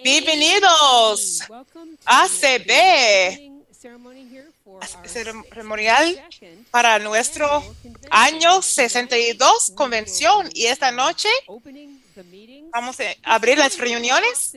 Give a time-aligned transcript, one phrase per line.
[0.00, 1.42] Bienvenidos
[2.04, 3.50] a ACB,
[5.04, 6.24] ceremonial
[6.70, 7.64] para nuestro
[8.10, 10.48] año 62 convención.
[10.54, 11.28] Y esta noche
[12.72, 14.54] vamos a abrir las reuniones.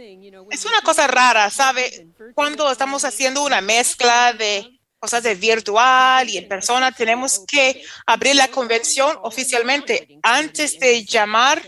[0.52, 2.08] Es una cosa rara, ¿sabe?
[2.36, 8.36] Cuando estamos haciendo una mezcla de cosas de virtual y en persona, tenemos que abrir
[8.36, 11.64] la convención oficialmente antes de llamar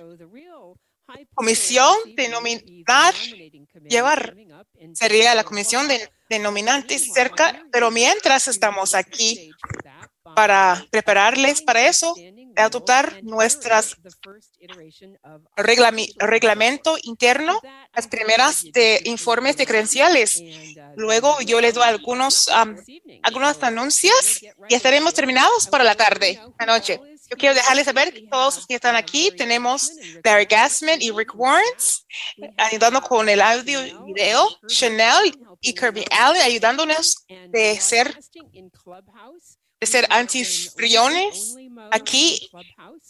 [1.34, 3.14] comisión denominar
[3.88, 4.36] llevar
[4.94, 9.52] sería la comisión de denominantes cerca, pero mientras estamos aquí
[10.36, 12.16] para prepararles para eso,
[12.56, 13.98] adoptar nuestras
[15.56, 17.60] reglamento interno,
[17.94, 20.42] las primeras de informes de credenciales.
[20.96, 22.50] Luego yo les doy algunos,
[23.22, 27.00] algunos anuncios y estaremos terminados para la tarde, la noche.
[27.30, 29.92] Yo quiero dejarles saber que todos los que están aquí tenemos
[30.24, 32.06] Barry Gassman y Rick Warrens
[32.58, 38.18] ayudando con el audio y video, Chanel y Kirby Allen ayudándonos de ser
[39.80, 41.56] de ser antifriones
[41.92, 42.50] aquí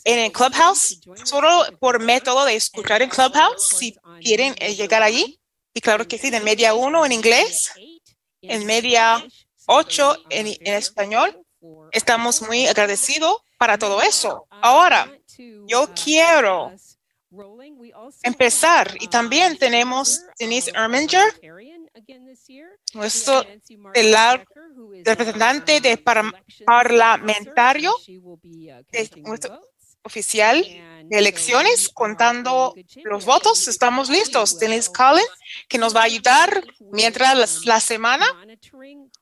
[0.05, 5.39] en el Clubhouse, solo por método de escuchar en Clubhouse, si quieren eh, llegar allí.
[5.75, 7.71] Y claro que sí, de media uno en inglés,
[8.41, 9.23] en media
[9.67, 11.39] ocho en, en español.
[11.91, 14.45] Estamos muy agradecidos para todo eso.
[14.61, 15.09] Ahora,
[15.65, 16.73] yo quiero
[18.21, 21.23] empezar y también tenemos Denise Erminger,
[22.93, 23.45] nuestro
[25.05, 25.97] representante de
[26.65, 27.95] parlamentario,
[30.03, 30.65] oficial
[31.05, 32.73] de elecciones contando
[33.03, 33.67] los votos.
[33.67, 34.57] Estamos listos.
[34.57, 35.27] Denise Collins,
[35.67, 38.25] que nos va a ayudar mientras la semana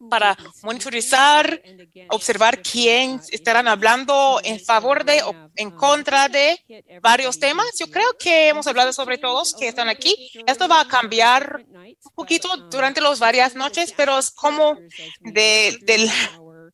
[0.09, 1.61] para monitorizar,
[2.09, 6.59] observar quién estarán hablando en favor de o en contra de
[7.01, 7.67] varios temas.
[7.79, 10.31] Yo creo que hemos hablado sobre todos que están aquí.
[10.45, 14.77] Esto va a cambiar un poquito durante las varias noches, pero es como
[15.21, 16.09] de, del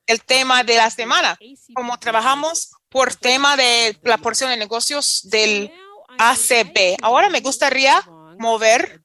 [0.07, 1.37] el tema de la semana,
[1.73, 5.71] como trabajamos por tema de la porción de negocios del
[6.17, 6.97] ACB.
[7.01, 8.01] Ahora me gustaría
[8.37, 9.01] mover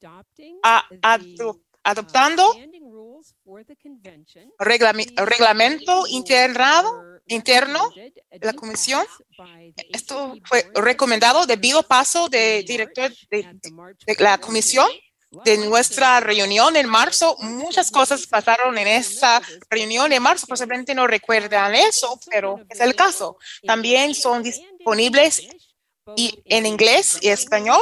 [0.63, 0.85] a,
[1.83, 2.55] adoptando
[4.59, 9.05] reglamento interno, interno de la comisión.
[9.91, 13.59] Esto fue recomendado debido paso de director de,
[14.19, 14.89] la comisión
[15.45, 17.37] de nuestra reunión en marzo.
[17.41, 22.95] Muchas cosas pasaron en esa reunión en marzo, posiblemente no recuerdan eso, pero es el
[22.95, 23.39] caso.
[23.67, 25.49] También son disponibles
[26.17, 27.81] y en inglés y español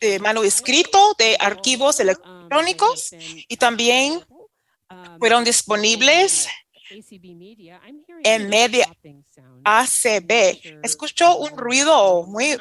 [0.00, 3.10] de manuscrito de archivos electrónicos
[3.48, 4.24] y también
[5.18, 6.48] fueron disponibles
[8.24, 8.88] en media
[9.64, 10.80] ACB.
[10.82, 12.56] Escucho un ruido muy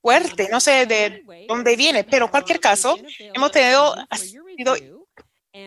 [0.00, 4.76] fuerte, no sé de dónde viene, pero cualquier caso, hemos tenido sido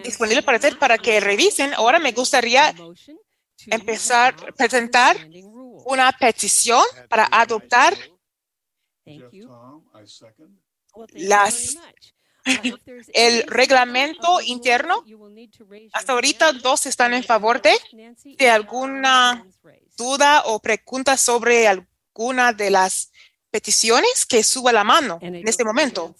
[0.03, 1.73] disponible para hacer para que revisen.
[1.73, 2.73] Ahora me gustaría
[3.67, 5.17] empezar a presentar
[5.85, 7.95] una petición para adoptar
[11.13, 11.77] las
[13.13, 15.03] el reglamento interno.
[15.93, 17.73] Hasta ahorita dos están en favor de.
[18.37, 19.45] de alguna
[19.97, 23.11] duda o pregunta sobre alguna de las
[23.53, 26.15] peticiones, que suba la mano en este momento.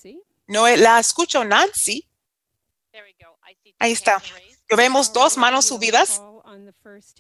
[0.45, 2.07] No la escucho, Nancy.
[3.79, 4.21] Ahí está.
[4.69, 6.19] Yo vemos dos manos subidas.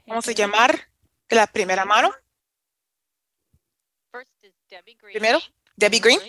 [0.05, 0.87] Vamos a llamar
[1.29, 2.13] la primera mano.
[5.11, 5.39] Primero,
[5.75, 6.21] Debbie Green.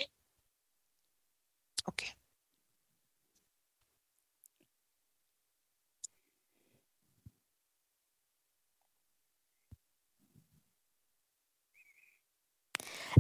[1.85, 2.05] Ok.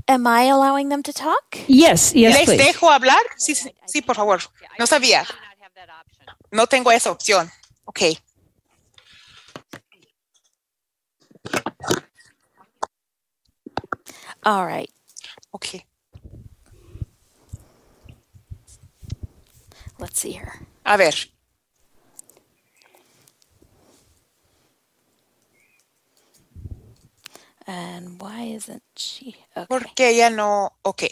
[0.07, 1.57] Am I allowing them to talk?
[1.69, 2.63] Yes, yes, ¿Les please.
[2.63, 3.23] dejo hablar?
[3.37, 4.41] Sí, sí, sí, por favor.
[4.79, 5.25] No sabía.
[6.51, 7.51] No tengo esa opción.
[7.85, 8.01] Ok.
[14.45, 14.91] All right.
[15.53, 15.85] Ok.
[19.99, 20.53] Let's see here.
[20.85, 21.15] A ver.
[27.67, 29.37] And why isn't she?
[29.57, 29.67] Okay.
[29.69, 30.71] Porque ella no.
[30.83, 31.05] Ok.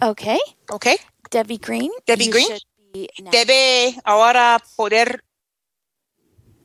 [0.00, 0.38] Okay.
[0.70, 0.86] Ok.
[1.30, 1.90] Debbie Green.
[2.06, 2.48] Debbie Green?
[2.92, 5.24] be Debe ahora poder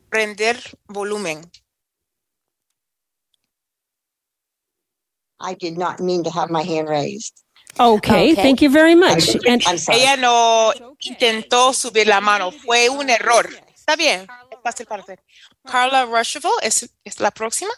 [0.09, 0.57] prender
[0.87, 1.41] volumen.
[5.39, 7.43] I did not mean to have my hand raised.
[7.79, 8.35] Okay, Okay.
[8.35, 9.35] thank you very much.
[9.47, 10.01] And I'm sorry.
[10.01, 12.51] Ella no intentó subir la mano.
[12.51, 13.47] Fue un error.
[13.73, 14.27] Está bien.
[14.63, 15.03] Fácil para.
[15.63, 17.71] Carla Ruschival es, es la próxima.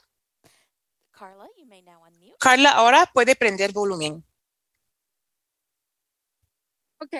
[1.11, 2.35] Carla, you may now unmute.
[2.39, 4.23] Carla ahora puede prender volumen.
[6.99, 7.13] Ok,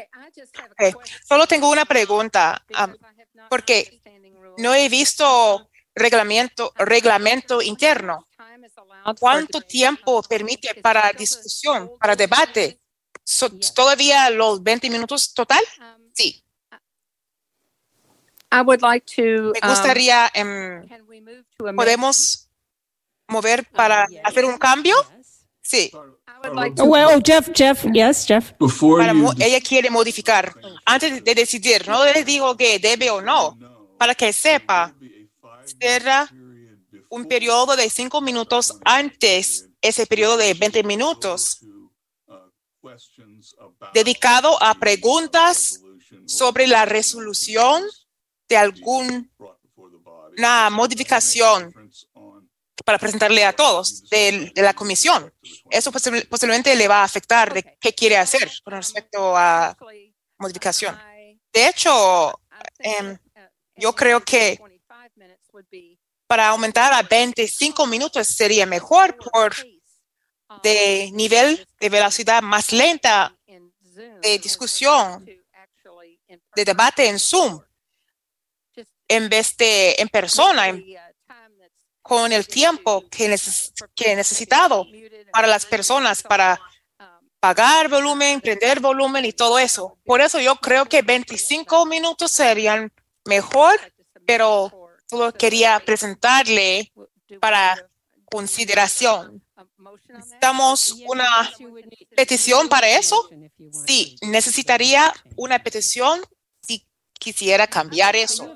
[1.28, 2.96] Solo tengo una pregunta, am,
[3.50, 4.00] porque
[4.58, 8.28] no he visto reglamento, reglamento interno.
[9.20, 12.80] ¿Cuánto tiempo permite para discusión, para debate?
[13.24, 15.64] So- ¿Todavía los 20 minutos total?
[16.14, 16.44] Sí,
[18.52, 19.54] I would like to.
[19.54, 20.88] me gustaría, em,
[21.58, 21.76] ¿Podemos?
[21.76, 22.50] ¿podemos
[23.28, 24.96] mover para hacer un cambio?
[25.62, 26.90] Sí, I would like Oh, to.
[26.92, 28.52] well, oh, Jeff, Jeff, yes, Jeff.
[28.60, 30.54] Before para you, ella quiere modificar.
[30.86, 33.58] Antes de decidir, no les digo que debe o no,
[33.98, 34.94] para que sepa,
[35.80, 36.30] será
[37.10, 41.60] un periodo de cinco minutos antes ese periodo de 20 minutos
[43.94, 45.82] dedicado a preguntas
[46.26, 47.84] sobre la resolución
[48.52, 49.26] de alguna
[50.72, 51.74] modificación
[52.84, 55.34] para presentarle a todos de, la comisión.
[55.70, 59.76] Eso posible- posiblemente le va a afectar de qué quiere hacer con respecto a
[60.38, 61.00] modificación.
[61.54, 62.42] De hecho,
[62.80, 63.18] em,
[63.78, 64.60] yo creo que
[66.28, 69.54] para aumentar a 25 minutos sería mejor por
[70.64, 73.34] de nivel de velocidad más lenta
[74.22, 75.26] de discusión,
[76.56, 77.62] de debate en Zoom,
[79.16, 80.68] en vez de en persona,
[82.02, 84.86] con el tiempo que, neces- que he necesitado
[85.32, 86.60] para las personas, para
[87.40, 89.98] pagar volumen, prender volumen y todo eso.
[90.06, 92.92] Por eso yo creo que 25 minutos serían
[93.26, 93.80] mejor,
[94.26, 94.72] pero
[95.10, 96.92] solo quería presentarle
[97.40, 97.88] para
[98.26, 99.44] consideración.
[100.08, 101.52] Necesitamos una
[102.16, 103.30] petición para eso.
[103.88, 106.22] Sí, necesitaría una petición
[107.22, 108.56] quisiera cambiar eso.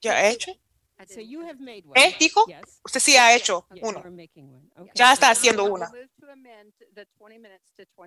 [0.00, 0.50] ¿Ya ha hecho?
[1.94, 2.46] ¿Eh, dijo?
[2.84, 4.02] Usted sí ha hecho uno.
[4.94, 5.92] Ya está haciendo una.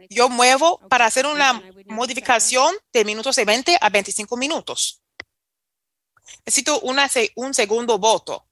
[0.09, 5.01] Yo muevo para hacer una modificación de minutos de 20 a 25 minutos.
[6.45, 8.47] Necesito una, un segundo voto.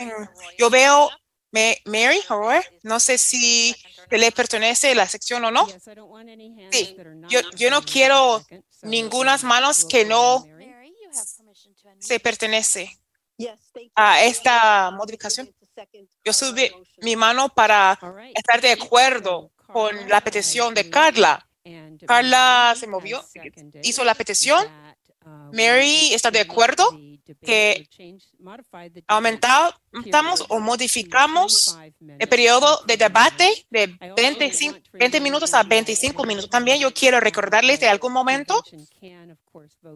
[0.00, 0.24] Mm,
[0.58, 1.08] Yo veo
[1.52, 3.74] Mary Horror, no sé si
[4.10, 5.66] le pertenece la sección o no.
[6.70, 6.96] Sí,
[7.28, 8.44] yo- yo no quiero
[8.82, 10.44] ningunas manos que no
[11.98, 12.98] se pertenece
[13.94, 15.50] a esta modificación.
[16.24, 16.70] Yo subí
[17.02, 17.98] mi mano para
[18.34, 21.44] estar de acuerdo con la petición de Carla.
[21.64, 23.22] And Carla se movió,
[23.82, 24.66] hizo la petición.
[25.24, 26.90] uh, Mary está de acuerdo
[27.40, 27.88] que
[29.06, 32.18] Aumentamos o modificamos to 25 minutes.
[32.18, 36.50] el periodo de debate de 25, 20 minutos a 25 minutos.
[36.50, 36.78] También.
[36.78, 38.62] Yo quiero recordarles de algún momento,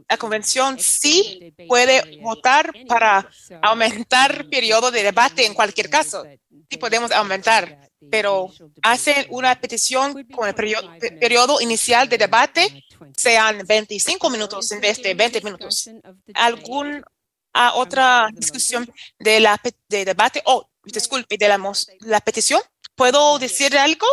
[0.08, 3.28] la convención sí puede votar para
[3.62, 6.24] aumentar periodo de debate en cualquier caso.
[6.70, 8.50] Sí podemos aumentar, pero
[8.82, 10.90] hacen una petición con el periodo,
[11.20, 12.84] periodo inicial de debate
[13.16, 15.90] sean 25 minutos en vez de 20 minutos.
[16.34, 17.04] ¿Algún
[17.54, 20.42] ah, otra discusión de la pe- de debate?
[20.46, 22.60] Oh, disculpe, de la, mos- la petición.
[22.94, 24.06] ¿Puedo decir algo?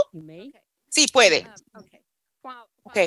[0.90, 1.48] Sí, puede.
[2.84, 2.98] Ok.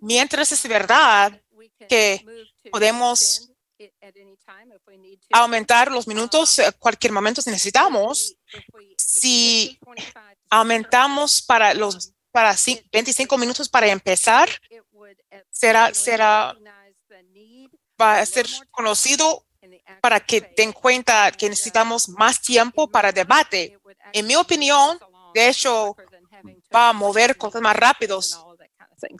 [0.00, 1.40] Mientras es verdad
[1.88, 2.24] que
[2.70, 3.50] podemos
[5.32, 8.36] aumentar los minutos a cualquier momento si necesitamos,
[8.96, 9.78] si
[10.50, 14.48] aumentamos para los para cin- 25 minutos para empezar,
[15.50, 16.56] será, será,
[18.00, 19.43] va a ser conocido
[20.00, 23.78] para que den cuenta que necesitamos más tiempo para debate.
[24.12, 24.98] En mi opinión,
[25.34, 25.96] de hecho,
[26.74, 28.44] va a mover cosas más rápidos.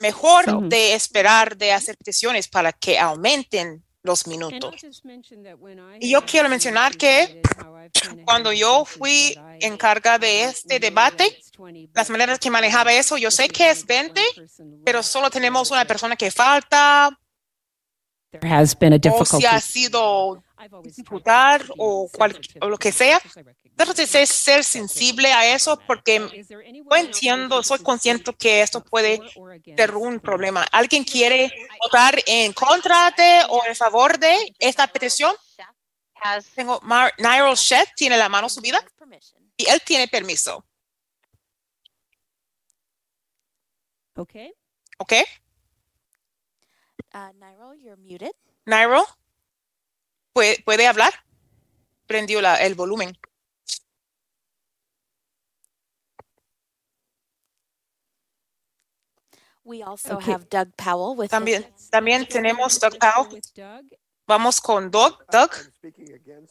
[0.01, 4.75] Mejor de esperar de hacer peticiones para que aumenten los minutos.
[5.99, 7.41] Y yo quiero mencionar que
[8.25, 11.41] cuando yo fui encargada de este debate,
[11.93, 14.21] las maneras que manejaba eso, yo sé que es 20,
[14.85, 17.19] pero solo tenemos una persona que falta,
[18.41, 19.47] There has been a o si difficulty.
[19.47, 20.43] ha sido
[20.83, 23.21] disputar o, cual- o lo que sea.
[23.77, 29.21] Trato de ser, ser sensible a eso porque yo entiendo, soy consciente que esto puede
[29.77, 30.65] ser un problema.
[30.73, 31.51] ¿Alguien quiere
[31.83, 35.35] votar en contra de o en favor de esta petición?
[36.55, 36.81] Tengo
[37.19, 38.83] Nigel Shedd, tiene la mano subida
[39.57, 40.65] y él tiene permiso.
[44.17, 44.53] Okay.
[44.99, 45.13] ¿Ok?
[47.13, 48.31] Uh, you're muted.
[48.65, 49.05] Nairo,
[50.35, 51.13] ¿puede, puede hablar?
[52.07, 53.17] Prendió la- el volumen.
[59.65, 60.33] We also Okay.
[60.35, 61.31] have Doug Powell with.
[61.31, 63.41] También, también tenemos Doug Powell.
[64.27, 65.19] Vamos con Doug.
[65.31, 65.51] Doug,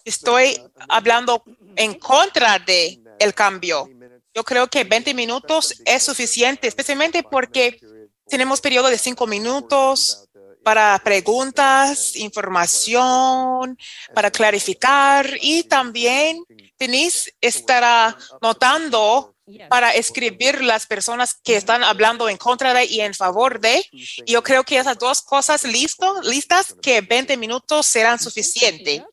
[0.04, 0.60] estoy
[0.90, 1.44] hablando
[1.76, 3.90] en contra de el cambio.
[4.34, 7.80] Yo creo que 20 minutos es suficiente, especialmente porque
[8.28, 10.23] tenemos periodo de cinco minutos
[10.64, 13.78] para preguntas, información,
[14.14, 16.44] para clarificar y también
[16.80, 19.36] Denise estará notando
[19.70, 23.86] para escribir las personas que están hablando en contra de y en favor de.
[23.92, 29.04] Y yo creo que esas dos cosas listo, listas, que 20 minutos serán suficientes.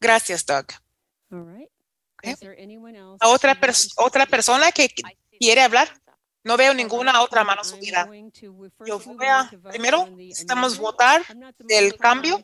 [0.00, 0.66] Gracias, Doug.
[1.32, 1.68] All right.
[2.18, 2.32] Okay.
[2.32, 4.88] Is there anyone else ¿A otra, pers- otra persona que
[5.38, 5.88] quiere hablar?
[6.42, 8.08] No veo ninguna otra mano subida.
[8.86, 12.42] Yo voy a, primero, necesitamos votar most cambio.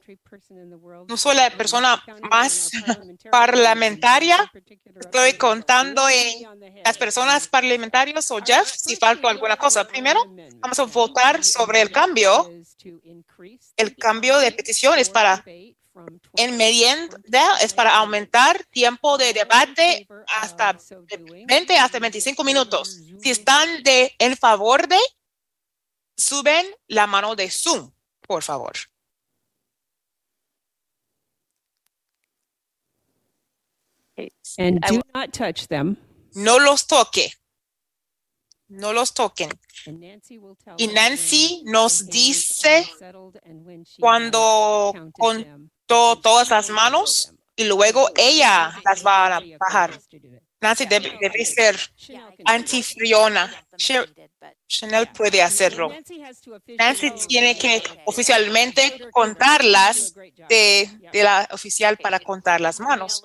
[1.08, 2.70] No soy la persona más
[3.30, 4.52] parlamentaria.
[5.00, 9.86] Estoy contando en las personas parlamentarias o Jeff, si vote alguna cosa.
[9.86, 10.20] Primero,
[10.56, 12.50] vamos a votar sobre el cambio.
[13.76, 15.75] El cambio de peticiones para debate from 20
[16.36, 17.18] en merienda
[17.60, 22.00] es para 25 aumentar tiempo de debate hasta of so de doing, 20 hasta please
[22.00, 23.00] 25 raise your minutos.
[23.22, 24.98] Si están de en favor de,
[26.16, 28.72] suben la mano de Zoom, por favor.
[34.58, 35.96] And do not touch them.
[36.34, 37.32] No los toque.
[38.68, 39.50] No los toquen.
[40.76, 42.84] Y Nancy nos dice
[44.00, 46.22] Cuando counted them.
[46.22, 49.98] todas las manos y luego ella las va a bajar.
[49.98, 50.18] to.
[50.60, 51.78] Nancy debe, debe ser
[52.44, 53.50] antifriona.
[54.68, 55.90] Chanel puede hacerlo.
[56.78, 60.14] Nancy to tiene que oficialmente contarlas
[60.48, 63.22] de, de la oficial para contar las manos.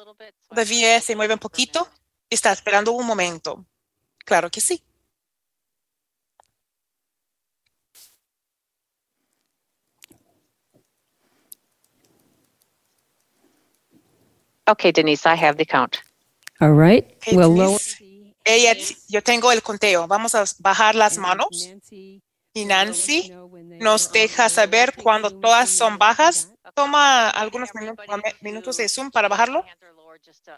[0.49, 1.89] Todavía se mueve un poquito.
[2.29, 3.65] Está esperando un momento.
[4.25, 4.83] Claro que sí.
[14.67, 16.01] Okay, Denise, I have the count.
[16.59, 17.79] All right, Okay, we'll lower
[18.43, 18.75] Ella,
[19.07, 20.07] yo tengo el conteo.
[20.07, 22.21] Vamos a bajar las manos Nancy
[22.53, 23.31] y Nancy
[23.79, 26.51] nos deja saber cuando todas son bajas.
[26.73, 27.95] Toma algunos minu-
[28.41, 29.63] minutos de Zoom para bajarlo.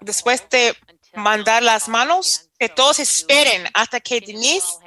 [0.02, 0.76] Después de
[1.14, 4.78] mandar las manos, que todos esperen hasta que Denise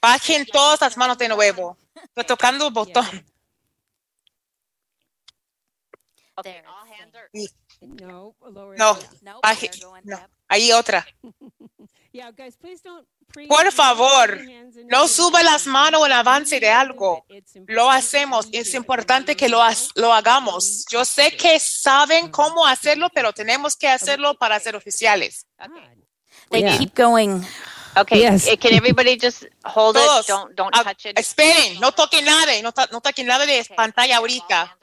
[0.00, 1.76] bajen todas las manos de nuevo.
[1.94, 3.06] Estoy tocando el botón.
[6.42, 6.62] There,
[7.86, 8.92] No, lower No.
[9.62, 9.82] it.
[10.04, 10.18] no.
[10.48, 11.06] Ahí otra.
[12.12, 14.40] Yeah, guys, please don't pre- Por favor,
[14.86, 17.26] no suba las manos en avance de algo.
[17.66, 18.48] Lo hacemos.
[18.52, 20.86] Es importante que lo, ha- lo hagamos.
[20.90, 25.46] Yo sé que saben cómo hacerlo, pero tenemos que hacerlo para ser oficiales.
[26.50, 26.78] They Yeah.
[26.78, 27.42] keep going.
[27.98, 28.46] Okay, Yes.
[28.46, 30.20] eh, can everybody just hold Todos.
[30.26, 30.28] it?
[30.28, 31.18] Don't, don't Ah, touch it.
[31.18, 34.74] Esperen, no toquen nada, no, to- no toquen nada de pantalla ahorita.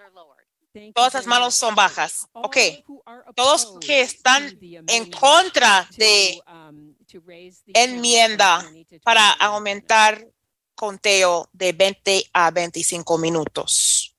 [0.93, 2.27] Todas las manos son bajas.
[2.33, 2.57] Ok.
[3.35, 6.95] Todos que están En contra de um,
[7.73, 9.45] enmienda 20 to para 25.
[9.45, 10.27] aumentar
[10.75, 14.12] conteo de 20 a 25 minutos.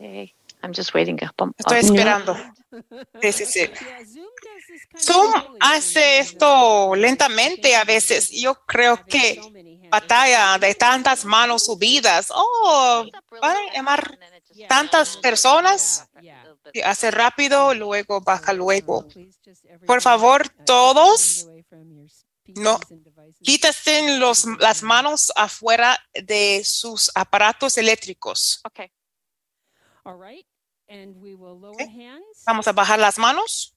[0.00, 1.18] Okay, I'm just waiting.
[1.38, 2.36] Um, Estoy um, esperando.
[3.20, 3.58] Sí, sí, sí.
[3.58, 3.98] Yeah,
[4.96, 8.30] Zoom hace esto uh, lentamente a veces.
[8.30, 9.40] Yo creo que
[9.90, 12.28] batalla de tantas manos subidas.
[12.32, 13.04] Oh,
[13.42, 14.18] van a llamar
[14.68, 16.08] tantas personas.
[16.72, 19.04] y hace rápido, luego baja luego.
[19.84, 21.48] Por favor, todos,
[22.46, 22.78] no,
[23.42, 28.60] Quítense los, las manos afuera de sus aparatos eléctricos.
[28.64, 28.92] Okay.
[30.04, 30.46] All right,
[30.88, 31.88] and we will lower Okay.
[31.88, 32.42] hands.
[32.46, 33.74] Vamos a bajar las manos.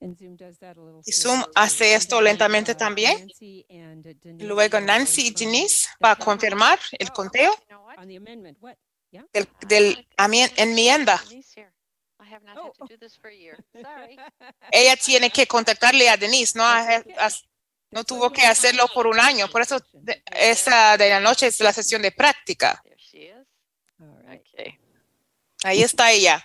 [0.00, 3.18] And Zoom does that a little Y Zoom hace esto lentamente Uh, también.
[3.26, 3.66] Nancy
[4.44, 7.54] Luego Nancy y Denise va a confirmar el conteo
[9.32, 10.06] del, del
[10.58, 11.22] enmienda.
[11.28, 11.72] Denise here.
[12.20, 12.86] I have not Oh, had oh.
[12.86, 13.56] to do this for a year.
[13.72, 14.18] Sorry.
[14.70, 17.30] Ella tiene que contactarle a Denise, no, a- a-
[17.90, 19.48] no tuvo que hacerlo por un año.
[19.48, 22.82] Por eso de- esa de la noche es la sesión de práctica.
[23.16, 23.46] Así es.
[23.98, 24.40] All right.
[24.40, 24.78] okay.
[25.64, 26.44] Ahí está ella.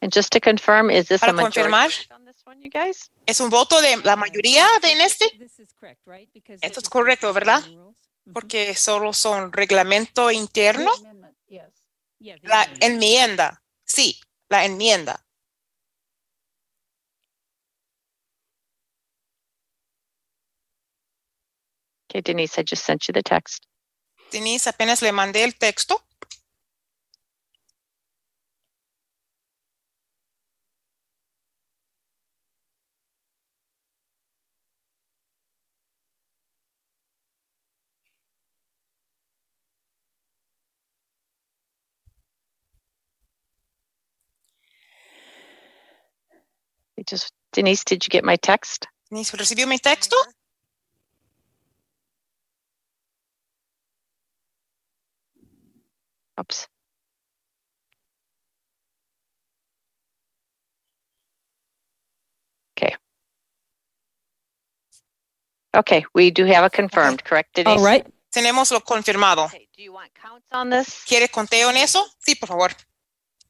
[0.00, 3.10] And just to confirm, is this Para a confirmar, on this one, you guys?
[3.26, 5.24] Es un voto de la mayoría de en este.
[6.60, 7.62] Esto es correcto, ¿verdad?
[8.32, 10.90] Porque solo son reglamento interno.
[12.42, 13.62] La enmienda.
[13.84, 15.24] Sí, la enmienda.
[22.08, 23.64] Okay, Denise, I just sent you the text.
[24.30, 26.00] Denise, apenas le mandé el texto.
[47.06, 48.86] Just Denise, did you get my text?
[49.10, 50.16] Denise, ¿recibió mi texto?
[56.40, 56.66] Oops.
[62.76, 62.96] Okay.
[65.76, 67.78] Okay, we do have a confirmed, correct, Denise?
[67.78, 69.44] All right, Tenemos lo confirmado.
[69.44, 71.04] Okay, do you want counts on this?
[71.06, 72.04] ¿Quiere conteo en eso?
[72.18, 72.72] Sí, por favor.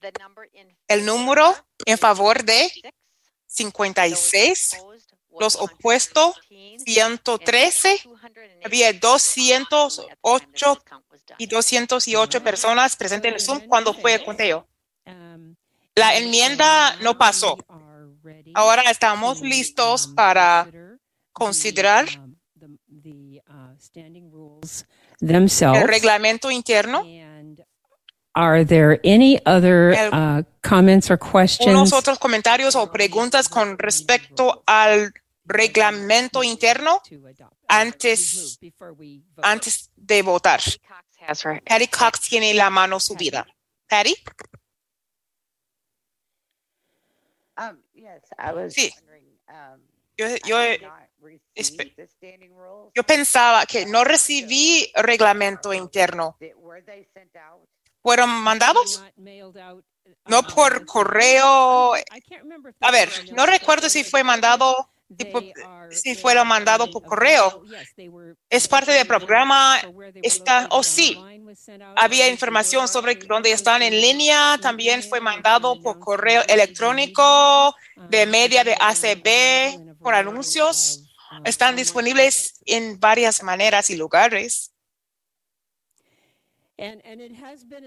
[0.01, 1.55] The number in El número
[1.87, 2.91] en favor de six,
[3.55, 6.35] 56, those opposed was los opuestos
[6.87, 11.37] 113, and 113 208 había people at the time this 208 count was done.
[11.39, 14.67] y 208 personas presentes en el Zoom cuando fue el conteo.
[15.97, 17.57] La enmienda no pasó.
[18.55, 20.67] Ahora estamos to, listos para
[21.33, 22.07] consider considerar
[25.71, 27.05] uh, el reglamento interno.
[28.35, 31.69] Are there any other uh, comments or questions?
[31.71, 35.13] Unos otros comentarios o preguntas con respecto al
[35.47, 37.01] reglamento interno
[37.69, 38.59] antes-
[39.43, 40.61] antes de votar.
[41.65, 43.47] Patty Cox tiene la mano subida.
[43.89, 44.15] Patty,
[47.57, 48.91] Um, yes, I was Sí.
[48.97, 49.81] wondering, um,
[50.19, 50.59] yo, I yo,
[52.97, 56.37] yo pensaba que no recibí reglamento interno.
[58.05, 59.03] ¿Fueron mandados?
[59.57, 59.83] out,
[60.29, 61.95] No uh, por correo.
[62.43, 64.91] Remember if A ver, no recuerdo si fue mandado,
[65.91, 67.63] si they fuera are mandado por correo.
[68.51, 69.81] Es parte del programa.
[70.23, 71.19] Está, located oh sí,
[71.97, 74.59] había or información sobre dónde están en línea.
[74.61, 77.75] También fue mandado an por correo electrónico,
[78.11, 81.05] de um, media de ACB, por anuncios.
[81.31, 84.71] um, Están disponibles en varias maneras y lugares.
[85.97, 86.64] And- and it has been a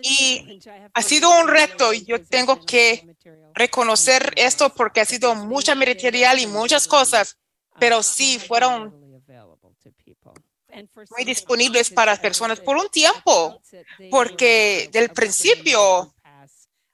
[0.01, 0.61] Y
[0.93, 3.15] ha sido un reto y yo tengo que
[3.53, 7.37] Reconocer on esto porque ha sido mucha material y muchas cosas,
[7.79, 9.07] pero uh, sí fueron
[11.09, 13.61] muy disponibles para personas por un tiempo,
[14.11, 16.13] porque del principio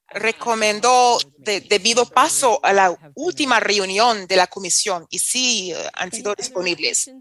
[0.08, 6.12] recomendó de debido paso a la última reunión de la comisión y sí eh, han
[6.12, 7.12] sido disponibles.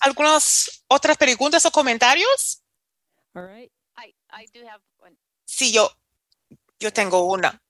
[0.00, 2.62] ¿Algunas otras preguntas o comentarios?
[4.38, 5.16] I, do have one.
[5.44, 5.90] Sí, yo,
[6.78, 7.60] yo tengo una.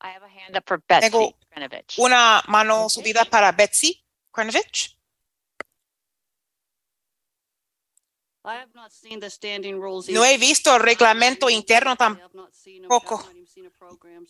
[0.00, 1.98] I have a hand up for Betsy Tengo Krenovich.
[1.98, 4.96] Una mano subida para Betsy Krenovich.
[8.44, 10.08] I have not seen the standing rules.
[10.08, 13.28] No he visto el reglamento interno tampoco.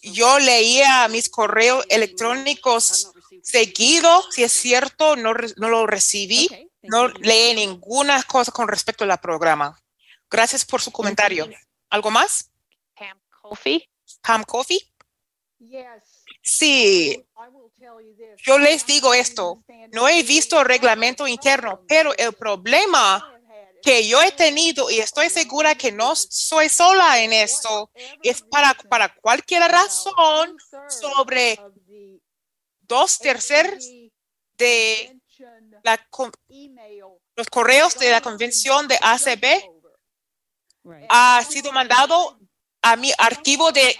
[0.02, 6.46] Yo leía mis correos electrónicos seguido, si es cierto, no, no lo recibí.
[6.46, 9.78] Okay, No leí ninguna cosa con respecto al programa.
[10.30, 11.48] Gracias por su comentario.
[11.90, 12.50] ¿Algo más?
[12.94, 13.88] Pam Kofi.
[14.22, 14.80] Pam Coffee.
[15.58, 16.24] Yes.
[16.42, 18.40] Sí, I will tell you this.
[18.44, 19.62] yo les digo esto.
[19.92, 23.34] No he visto el reglamento interno, pero el problema
[23.82, 27.90] que yo he tenido, y estoy segura que no soy sola en esto,
[28.22, 30.56] es para, para cualquier razón
[30.88, 31.60] sobre
[32.80, 33.84] dos terceros
[34.56, 35.20] de
[35.84, 36.08] la
[37.36, 39.77] los correos de la convención de ACB.
[41.08, 42.38] Ha sido mandado
[42.82, 43.96] a mi archivo de,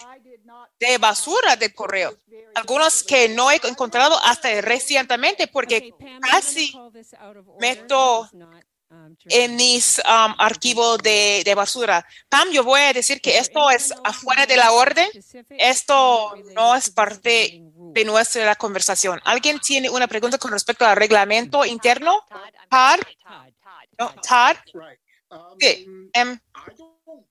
[0.79, 2.16] de basura de correo.
[2.55, 7.61] Algunos que no he encontrado hasta recientemente porque casi call this out of order.
[7.61, 12.05] meto This is not, um, en mis um, archivos de, de basura.
[12.29, 15.09] Pam, yo voy a decir que esto es afuera de has la a orden.
[15.51, 19.20] Esto no es parte de nuestra conversación.
[19.24, 22.24] ¿Alguien tiene una pregunta con respecto al reglamento interno?
[22.70, 23.01] Todd.
[23.98, 24.57] No, Todd.
[25.30, 25.86] Right.
[25.86, 26.40] Um, em,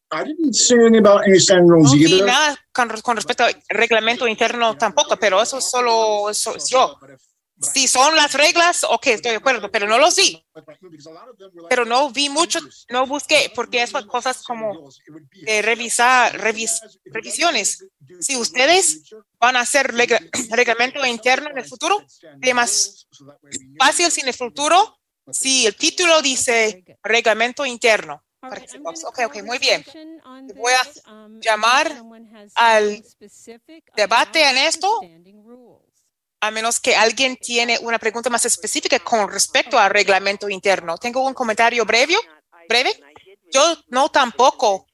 [0.09, 1.21] I didn't see anything about
[1.83, 6.69] no vi nada con, con respecto al reglamento interno tampoco, pero eso solo eso es
[6.69, 6.97] yo.
[7.59, 10.45] Si son las reglas, ok, estoy de acuerdo, pero no los vi.
[11.67, 14.87] Pero no vi muchos, no busqué, porque esas cosas como
[15.63, 17.87] revisar, revis- revisiones.
[18.21, 23.07] Si ustedes van a hacer leg- reglamento interno en el futuro, sería más
[23.79, 24.96] fácil si en el futuro,
[25.31, 28.23] si el título dice reglamento interno.
[28.41, 29.83] Ok, ok, muy bien.
[30.55, 31.91] Voy a llamar
[32.55, 33.03] al
[33.95, 34.99] debate en esto.
[36.39, 40.95] a menos que alguien tiene una pregunta más específica con respecto al reglamento interno.
[40.97, 42.15] Tengo un comentario breve.
[42.69, 42.91] breve.
[43.51, 44.85] Yo no tampoco.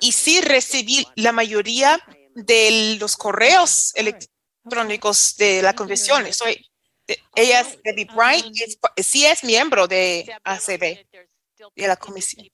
[0.00, 1.98] Y sí recibí la mayoría
[2.34, 6.24] de los correos electrónicos de la convención.
[6.24, 6.32] De-
[7.34, 11.06] ella es Debbie Bryant, y es- sí es miembro de ACB.
[11.74, 12.46] de la comisión.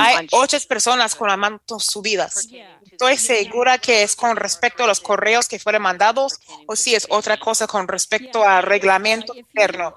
[0.00, 2.48] Hay ocho personas con las manos subidas.
[2.90, 7.06] Estoy segura que es con respecto a los correos que fueron mandados o si es
[7.08, 9.96] otra cosa con respecto al reglamento interno.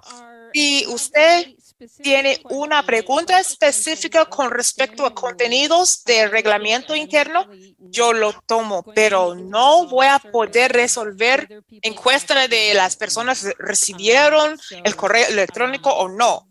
[0.53, 1.55] Si usted
[2.01, 9.35] tiene una pregunta específica con respecto a contenidos del reglamento interno, yo lo tomo, pero
[9.35, 16.09] no voy a poder resolver en cuestión de las personas recibieron el correo electrónico o
[16.09, 16.47] no.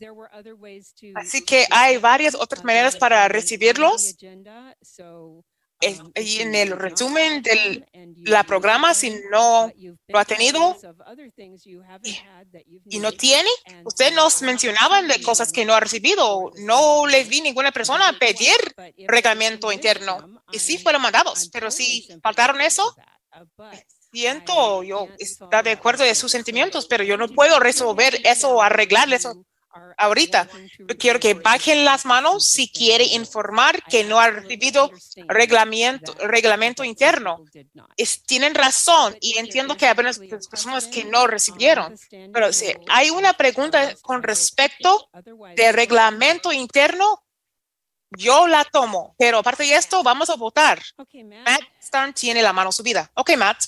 [1.14, 4.16] Así que hay varias otras maneras para recibirlos.
[5.80, 7.86] Es- y en el resumen de
[8.24, 9.72] la programa, si no
[10.08, 10.76] lo ha tenido
[12.86, 13.48] y no tiene,
[13.84, 16.50] usted nos mencionaba de cosas que no ha recibido.
[16.58, 18.54] No les vi ninguna persona pedir
[19.08, 20.42] reglamento interno.
[20.52, 22.94] y sí fueron mandados, pero si faltaron eso,
[24.12, 28.60] siento, yo está de acuerdo de sus sentimientos, pero yo no puedo resolver eso o
[28.62, 29.44] arreglar eso
[29.96, 30.48] ahorita.
[30.98, 34.90] Quiero que bajen las manos si quiere informar que no ha recibido
[35.28, 37.44] reglamento, reglamento interno.
[37.96, 41.96] Es- tienen razón y entiendo que hay algunas personas que no recibieron,
[42.32, 45.08] pero si hay una pregunta con respecto
[45.56, 47.22] de reglamento interno,
[48.16, 50.82] yo la tomo, pero aparte de esto, vamos a votar.
[51.44, 53.08] Matt Stern tiene la mano subida.
[53.14, 53.62] Ok, Matt.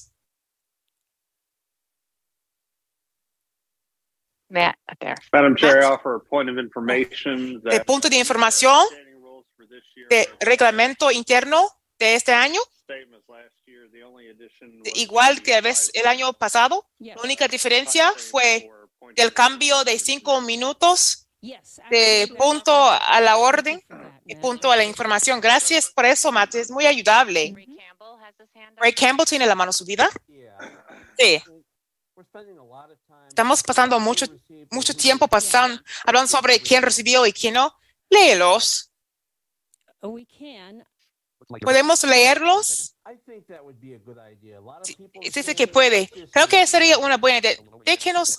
[4.52, 5.14] Matt, there.
[5.32, 9.46] Madam Chair, I offer a point of information De that punto de información standing rules
[9.56, 11.66] for this year de reglamento interno
[11.98, 13.90] de este año, same as last year.
[13.90, 18.70] The only addition de- was igual que vez el año pasado, la única diferencia fue
[19.16, 21.26] el cambio de cinco minutos
[21.90, 23.82] de punto a la orden
[24.26, 25.40] y punto a la información.
[25.40, 26.54] Gracias por eso, Matt.
[26.56, 27.52] Es muy ayudable.
[27.56, 28.82] Ray Campbell has his hand up.
[28.82, 30.10] Ray Campbell tiene la mano subida.
[31.18, 31.42] Sí.
[33.32, 34.26] Estamos pasando mucho,
[34.70, 37.74] mucho tiempo pasando, hablando sobre quién recibió y quién no.
[38.10, 38.92] Léelos.
[41.62, 42.94] ¿Podemos leerlos?
[44.82, 44.96] Sí,
[45.34, 46.10] Dice que puede.
[46.30, 47.56] Creo que sería una buena idea.
[47.86, 48.36] Déjenos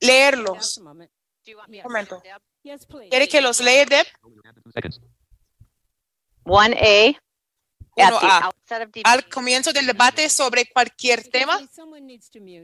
[0.00, 0.74] leerlos.
[0.74, 0.82] Do
[1.52, 2.20] you want me to Momento.
[2.24, 2.40] read
[2.82, 3.08] them?
[3.08, 4.06] ¿Quiere que los lea, Deb?
[6.44, 7.16] 1A.
[7.96, 8.42] At the 1A.
[8.42, 11.58] outset of Al comienzo del debate sobre cualquier tema,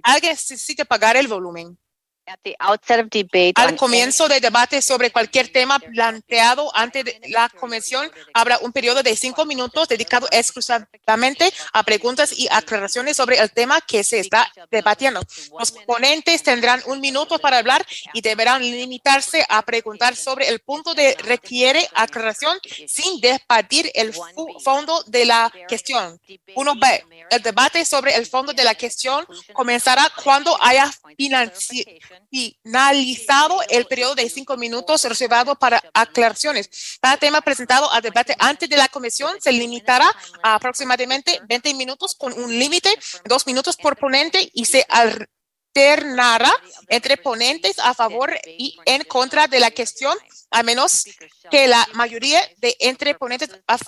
[0.02, 1.78] alguien necesita apagar el volumen.
[2.26, 7.48] At the outset of debate Al comienzo del debate sobre cualquier tema planteado ante la
[7.48, 13.50] convención, habrá un periodo de cinco minutos dedicado exclusivamente a preguntas y aclaraciones sobre el
[13.50, 15.20] tema que se está debatiendo.
[15.58, 20.94] Los ponentes tendrán un minuto para hablar y deberán limitarse a preguntar sobre el punto
[20.94, 24.14] de requiere aclaración sin debatir el
[24.62, 26.20] fondo de la cuestión.
[26.54, 27.04] 1B.
[27.30, 32.00] El debate sobre el fondo de la cuestión comenzará cuando haya financi-
[32.30, 36.98] finalizado el periodo de cinco minutos reservado para aclaraciones.
[37.00, 40.10] Cada tema presentado al debate antes de la comisión se limitará
[40.42, 46.52] a aproximadamente 20 minutos con un límite de dos minutos por ponente y se alternará
[46.88, 50.16] entre ponentes a favor y en contra de la cuestión,
[50.50, 51.04] a menos
[51.50, 53.78] que la mayoría de entre ponentes a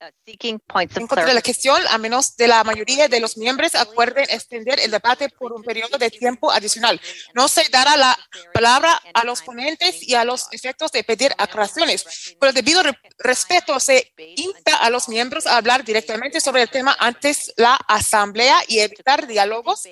[0.00, 4.24] en of contra de la cuestión, a menos de la mayoría de los miembros acuerden
[4.30, 7.00] extender el debate por un periodo de tiempo adicional.
[7.34, 8.18] No se dará la
[8.54, 12.34] palabra a los ponentes y a los efectos de pedir aclaraciones.
[12.38, 16.70] Por el debido re- respeto, se insta a los miembros a hablar directamente sobre el
[16.70, 19.82] tema antes la asamblea y evitar diálogos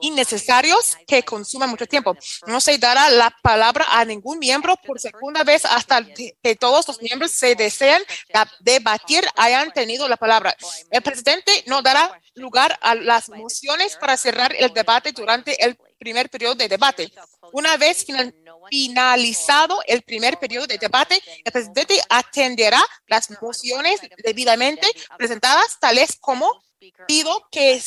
[0.00, 2.16] innecesarios que consuman mucho tiempo.
[2.46, 7.00] No se dará la palabra a ningún miembro por segunda vez hasta que todos los
[7.02, 8.02] miembros se desean
[8.60, 10.56] debatir hayan tenido la palabra.
[10.90, 16.30] El presidente no dará lugar a las mociones para cerrar el debate durante el primer
[16.30, 17.12] periodo de debate.
[17.52, 18.34] Una vez final-
[18.70, 26.62] finalizado el primer periodo de debate, el presidente atenderá las mociones debidamente presentadas, tales como
[27.06, 27.80] pido que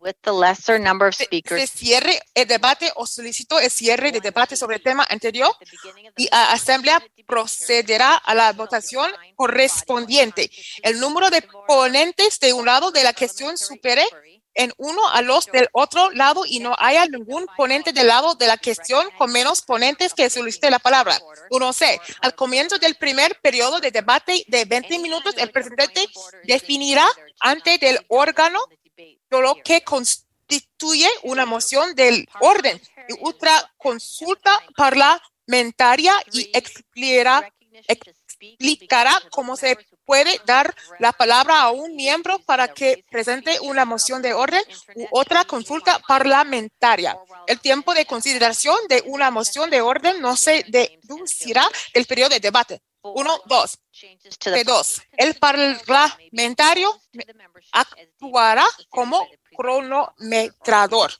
[0.00, 4.56] With the lesser number of se, cierre el debate o solicito el cierre de debate
[4.56, 5.54] sobre el tema anterior
[6.16, 10.50] y la Asamblea procederá a la votación correspondiente.
[10.82, 14.04] El número de ponentes de un lado de la cuestión supere
[14.54, 18.46] en uno a los del otro lado y no haya ningún ponente del lado de
[18.46, 21.18] la cuestión con menos ponentes que solicite la palabra.
[21.50, 22.00] Uno C.
[22.20, 26.06] Al comienzo del primer periodo de debate de 20 minutos, el presidente
[26.44, 27.06] definirá
[27.40, 28.60] ante del órgano
[29.30, 37.50] lo que constituye una moción del orden y otra consulta parlamentaria y explicará,
[38.42, 44.20] explicará cómo se puede dar la palabra a un miembro para que presente una moción
[44.22, 44.62] de orden
[44.94, 47.16] u otra consulta parlamentaria.
[47.46, 52.40] El tiempo de consideración de una moción de orden no se deducirá del periodo de
[52.40, 52.82] debate.
[53.02, 53.78] Uno, dos.
[54.44, 57.00] De dos, el parlamentario
[57.72, 59.26] actuará como
[59.56, 61.12] cronometrador.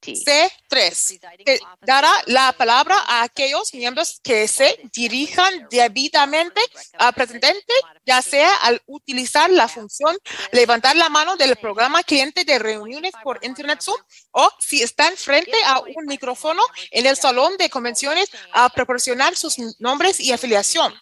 [0.00, 1.20] C3.
[1.44, 6.60] Que dará la palabra a aquellos miembros que se dirijan debidamente
[6.98, 7.72] al presidente,
[8.06, 10.16] ya sea al utilizar la función
[10.52, 13.98] levantar la mano del programa cliente de reuniones por Internet Zoom
[14.32, 19.56] o si están frente a un micrófono en el salón de convenciones a proporcionar sus
[19.78, 20.94] nombres y afiliación.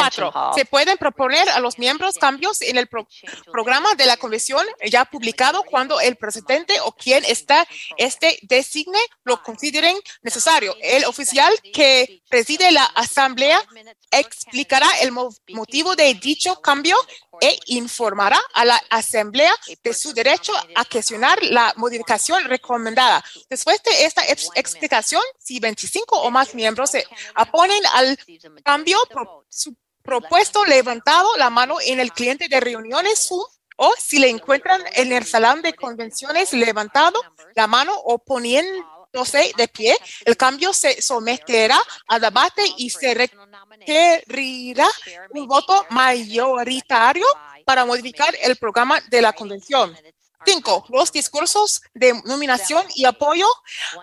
[0.00, 3.06] Cuatro, se pueden proponer a los miembros cambios en el pro-
[3.52, 7.66] programa de la convención ya publicado cuando el presidente o quien está
[7.98, 10.74] este designe lo consideren necesario.
[10.80, 13.62] El oficial que preside la asamblea
[14.10, 16.96] explicará el mo- motivo de dicho cambio
[17.40, 23.22] e informará a la asamblea de su derecho a cuestionar la modificación recomendada.
[23.48, 27.06] Después de esta ex- explicación, si 25 o más miembros se
[27.36, 28.18] oponen al
[28.64, 33.44] cambio pro- su propuesto levantado la mano en el cliente de reuniones Zoom
[33.76, 37.20] o si le encuentran en el salón de convenciones levantado
[37.54, 44.86] la mano o poniéndose de pie, el cambio se someterá a debate y se requerirá
[45.30, 47.26] un voto mayoritario
[47.64, 49.96] para modificar el programa de la convención.
[50.44, 53.46] Cinco, los discursos de nominación y apoyo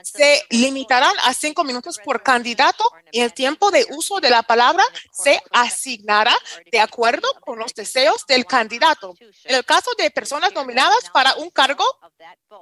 [0.03, 4.83] se limitarán a cinco minutos por candidato y el tiempo de uso de la palabra
[5.11, 6.37] se asignará
[6.71, 9.15] de acuerdo con los deseos del candidato.
[9.45, 11.85] En el caso de personas nominadas para un cargo,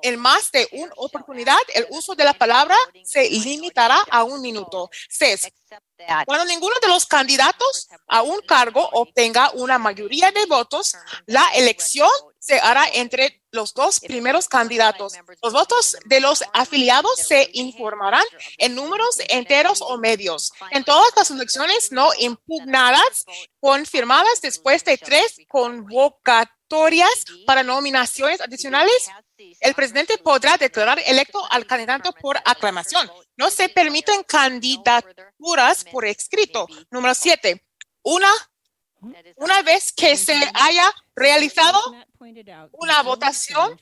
[0.01, 4.89] en más de una oportunidad, el uso de la palabra se limitará a un minuto.
[5.09, 5.49] Seis,
[6.25, 12.09] cuando ninguno de los candidatos a un cargo obtenga una mayoría de votos, la elección
[12.45, 15.13] se hará entre los dos primeros candidatos.
[15.41, 18.25] Los votos de los afiliados se informarán
[18.57, 20.51] en números enteros o medios.
[20.69, 23.25] En todas las elecciones no impugnadas,
[23.59, 29.07] confirmadas después de tres convocatorias para nominaciones adicionales,
[29.59, 33.09] el presidente podrá declarar electo al candidato por aclamación.
[33.37, 36.67] No se permiten candidaturas por escrito.
[36.91, 37.65] Número siete,
[38.03, 38.29] una,
[39.37, 41.79] una vez que se haya realizado
[42.73, 43.79] una votación,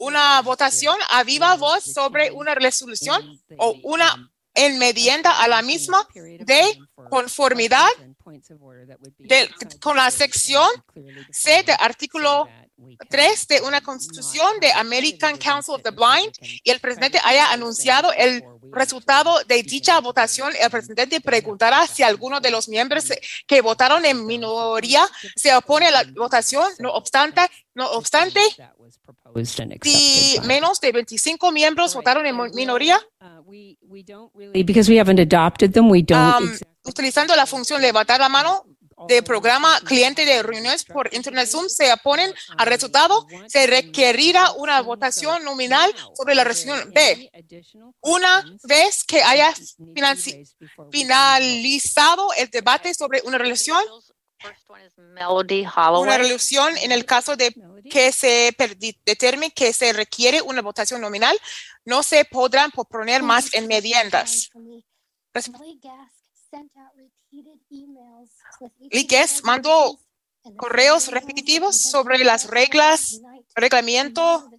[0.00, 6.06] una votación a viva voz sobre una resolución o una enmienda a la misma
[6.46, 6.78] de
[7.10, 7.88] conformidad
[9.18, 10.68] de- con la sección
[11.32, 12.46] C de artículo
[13.08, 16.32] 3 de una constitución de American Council of the Blind
[16.62, 22.40] y el presidente haya anunciado el resultado de dicha votación, el presidente preguntará si alguno
[22.40, 23.12] de los miembros
[23.46, 25.06] que votaron en minoría
[25.36, 27.42] se opone a la votación, no obstante,
[27.74, 28.40] no obstante,
[29.82, 33.00] si menos de 25 miembros votaron en minoría,
[34.52, 36.42] Because we haven't adopted them, we don't.
[36.42, 38.64] um, utilizando la función levantar la mano
[39.08, 44.80] de programa cliente de reuniones por Internet Zoom se oponen al resultado, se requerirá una
[44.82, 47.30] votación nominal sobre la resolución B.
[48.00, 49.54] Una vez que haya
[50.90, 53.38] finalizado el debate sobre una
[54.98, 55.64] Melody
[55.96, 57.54] una resolución en el caso de
[57.90, 58.54] que se
[59.04, 61.36] determine que se requiere una votación nominal,
[61.84, 64.50] no se podrán proponer más enmiendas.
[68.90, 69.98] Lee Guest mandó
[70.56, 73.20] correos repetitivos sobre las reglas,
[73.54, 74.50] reglamento,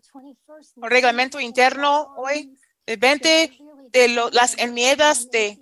[0.78, 3.58] reglamento interno hoy, el 20
[3.92, 5.58] de lo- las enmiendas de,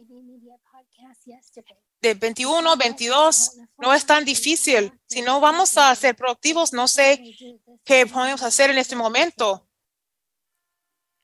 [2.01, 4.91] de 21, 22, no es tan difícil.
[5.07, 7.21] Si no vamos a ser proactivos, no sé
[7.83, 9.67] qué podemos hacer en este momento.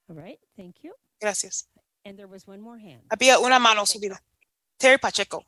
[0.07, 0.93] All right, thank you.
[1.19, 1.67] Gracias.
[2.05, 3.03] And there was one more hand.
[3.09, 4.23] Había una mano subida.
[4.77, 5.45] Terry Pacheco.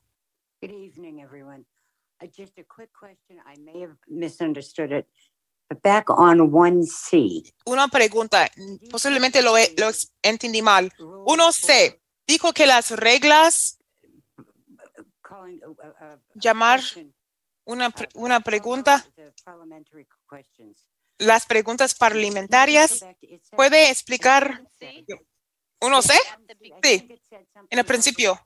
[0.62, 1.66] Good evening, everyone.
[2.22, 3.40] Uh, Just a quick question.
[3.48, 5.08] I may have misunderstood it.
[5.70, 7.44] But back on one C.
[7.66, 8.48] Una pregunta,
[8.92, 9.90] posiblemente lo, he- lo
[10.22, 10.92] entendí mal.
[11.26, 13.80] Uno C, dijo que las reglas,
[15.24, 16.82] Calling, uh, uh, uh, llamar
[17.66, 20.86] una, una pregunta, up with the parliamentary questions.
[21.20, 23.04] las preguntas parlamentarias,
[23.56, 24.62] ¿puede explicar
[25.82, 26.14] uno C?
[26.84, 27.18] Sí,
[27.70, 28.40] en el principio.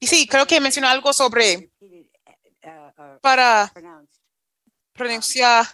[0.00, 1.70] Y sí, creo que mencionó algo sobre
[3.20, 3.72] para
[4.92, 5.66] pronunciar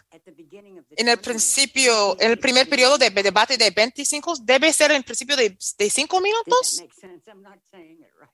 [0.96, 5.34] en el principio, en el primer periodo de debate de 25, debe ser en principio
[5.36, 6.82] de, de cinco minutos.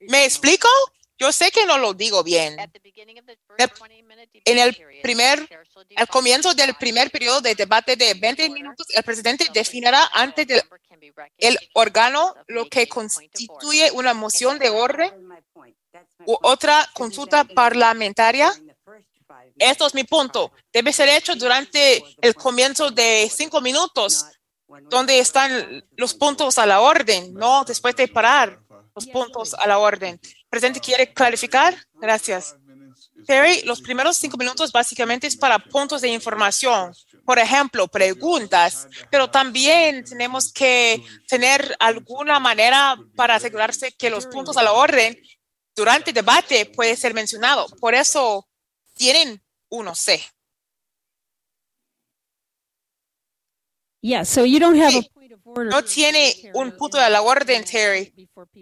[0.01, 0.67] ¿Me explico?
[1.17, 2.57] Yo sé que no lo digo bien.
[4.45, 5.47] En el primer,
[5.95, 10.63] al comienzo del primer periodo de debate de 20 minutos, el presidente definirá ante del-
[11.37, 15.11] el órgano lo que constituye una moción de orden
[16.25, 18.51] otra consulta parlamentaria.
[19.57, 20.51] Esto es mi punto.
[20.71, 24.25] Debe ser hecho durante el comienzo de cinco minutos,
[24.89, 28.59] donde están los puntos a la orden, no después de parar
[28.95, 30.19] los puntos a la orden.
[30.49, 31.75] Presidente, ¿quiere clarificar?
[31.95, 32.55] Gracias.
[33.25, 36.93] Terry, los primeros cinco minutos básicamente es para puntos de información.
[37.25, 44.57] Por ejemplo, preguntas, pero también tenemos que tener alguna manera para asegurarse que los puntos
[44.57, 45.17] a la orden
[45.75, 47.67] durante el debate puede ser mencionado.
[47.79, 48.47] Por eso
[48.93, 50.23] tienen uno C.
[54.01, 55.71] Yeah, so you don't have a point of order.
[55.71, 58.13] No tiene un punto de la orden, Terry,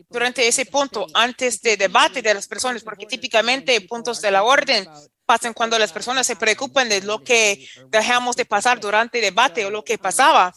[0.08, 4.88] durante ese punto, antes de debate de las personas, porque típicamente puntos de la orden
[5.32, 9.66] pasan cuando las personas se preocupan de lo que dejamos de pasar durante el debate
[9.66, 10.54] o lo que pasaba.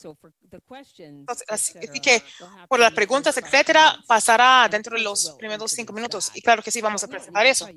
[0.98, 2.20] Entonces, así que
[2.68, 6.32] por las preguntas, etcétera, pasará dentro de los primeros cinco minutos.
[6.34, 7.68] Y claro que sí, vamos a presentar eso.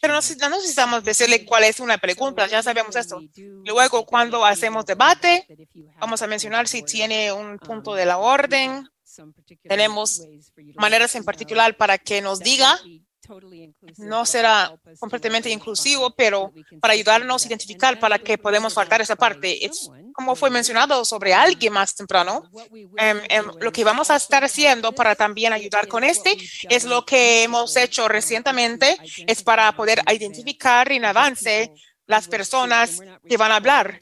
[0.00, 3.20] Pero no, no necesitamos decirle cuál es una pregunta, ya sabemos esto.
[3.64, 5.44] Luego, cuando hacemos debate,
[5.98, 8.88] vamos a mencionar si tiene un punto de la orden.
[9.64, 10.22] Tenemos
[10.76, 12.78] maneras en particular para que nos diga.
[13.98, 19.64] No será completamente inclusivo, pero para ayudarnos a identificar para que podemos faltar esa parte.
[19.64, 22.42] Es como fue mencionado sobre alguien más temprano.
[22.96, 26.36] Em, em, lo que vamos a estar haciendo para también ayudar con este
[26.68, 31.72] es lo que hemos hecho recientemente, es para poder identificar en avance
[32.08, 34.00] las personas que van a hablar.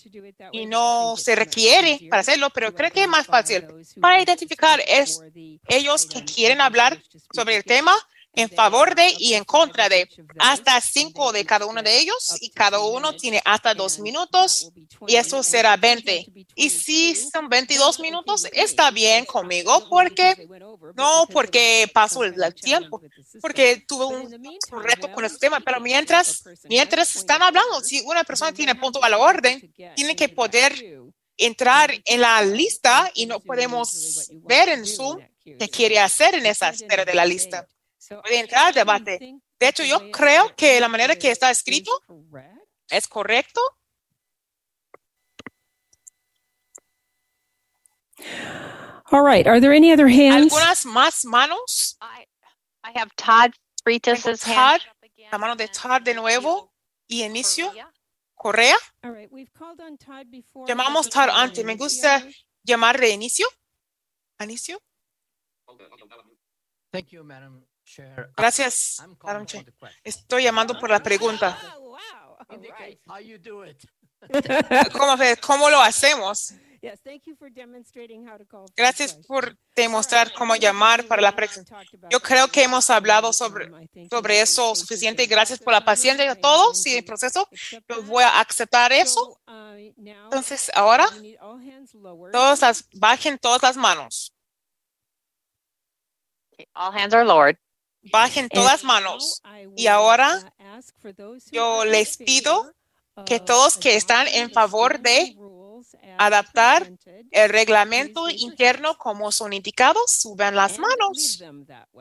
[0.53, 3.67] Y no se requiere para hacerlo, pero creo que es más fácil
[4.01, 5.21] para identificar es
[5.69, 6.99] ellos que quieren hablar
[7.35, 7.93] sobre el tema
[8.37, 12.51] en favor de y en contra de hasta cinco de cada uno de ellos y
[12.51, 14.71] cada uno tiene hasta dos minutos
[15.09, 16.27] y eso será 20.
[16.55, 20.47] Y si son 22 minutos, está bien conmigo porque
[20.95, 23.01] no porque pasó el, el tiempo,
[23.41, 28.53] porque tuve un, reto con este tema, pero mientras, mientras están hablando, si una persona
[28.53, 30.75] tiene punto a la orden, tiene que poder
[31.39, 36.69] entrar en la lista y no podemos ver en Zoom qué quiere hacer en esa
[36.69, 37.67] espera de la lista.
[38.09, 39.19] Puede entrar al debate.
[39.59, 41.91] De hecho, yo creo que la manera que está escrito
[42.89, 43.61] es correcto.
[49.11, 50.53] All right, are there any other hands?
[50.53, 51.97] Algunas más manos.
[52.01, 52.27] I,
[52.83, 53.53] I have Todd
[53.85, 54.83] Freitas's Tengo hand.
[55.31, 56.73] La mano de Todd de nuevo
[57.09, 57.73] y inicio.
[58.35, 58.77] Correa.
[59.03, 60.67] All right, we've called on Todd before.
[60.67, 61.65] Llamamos Todd antes.
[61.65, 62.35] Me gusta here?
[62.65, 63.47] llamar de inicio.
[64.41, 64.79] Inicio.
[66.93, 67.66] Thank you, Madam.
[68.37, 69.03] Gracias.
[70.03, 71.59] Estoy llamando por la pregunta.
[74.93, 76.53] ¿Cómo, cómo lo hacemos?
[76.83, 81.05] Yes, thank you for demonstrating how to call for the Gracias por demostrar cómo llamar
[81.07, 81.83] para la pregunta.
[82.11, 83.71] Yo creo que hemos hablado sobre,
[84.09, 85.27] sobre eso suficiente.
[85.27, 87.49] Gracias por la paciencia de todos y el proceso.
[87.89, 89.41] Yo voy a aceptar eso.
[89.47, 91.09] Entonces, ahora,
[92.31, 94.33] todas las, bajen todas las manos.
[96.75, 97.59] All hands are lowered.
[98.11, 99.43] Bajen todas manos.
[99.77, 100.53] Y ahora,
[101.51, 102.73] yo les pido
[103.25, 105.37] que todos que están en favor de
[106.19, 106.91] adaptar
[107.31, 111.43] el reglamento interno como son indicados, suban las manos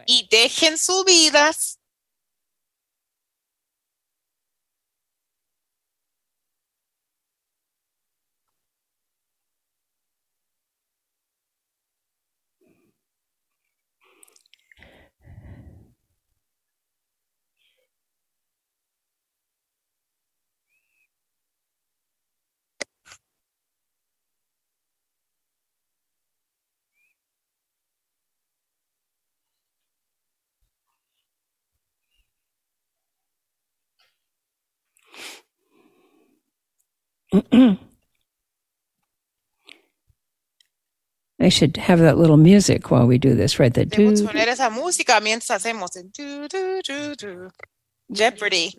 [0.06, 1.80] y dejen subidas.
[41.40, 43.74] I should have that little music while we do this, right?
[43.74, 46.12] Debemos poner esa música mientras hacemos el.
[48.08, 48.72] Jeopardy.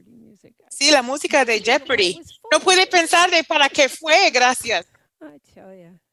[0.71, 2.21] Sí, la música de Jeopardy.
[2.51, 4.87] No puede pensar de para qué fue, gracias.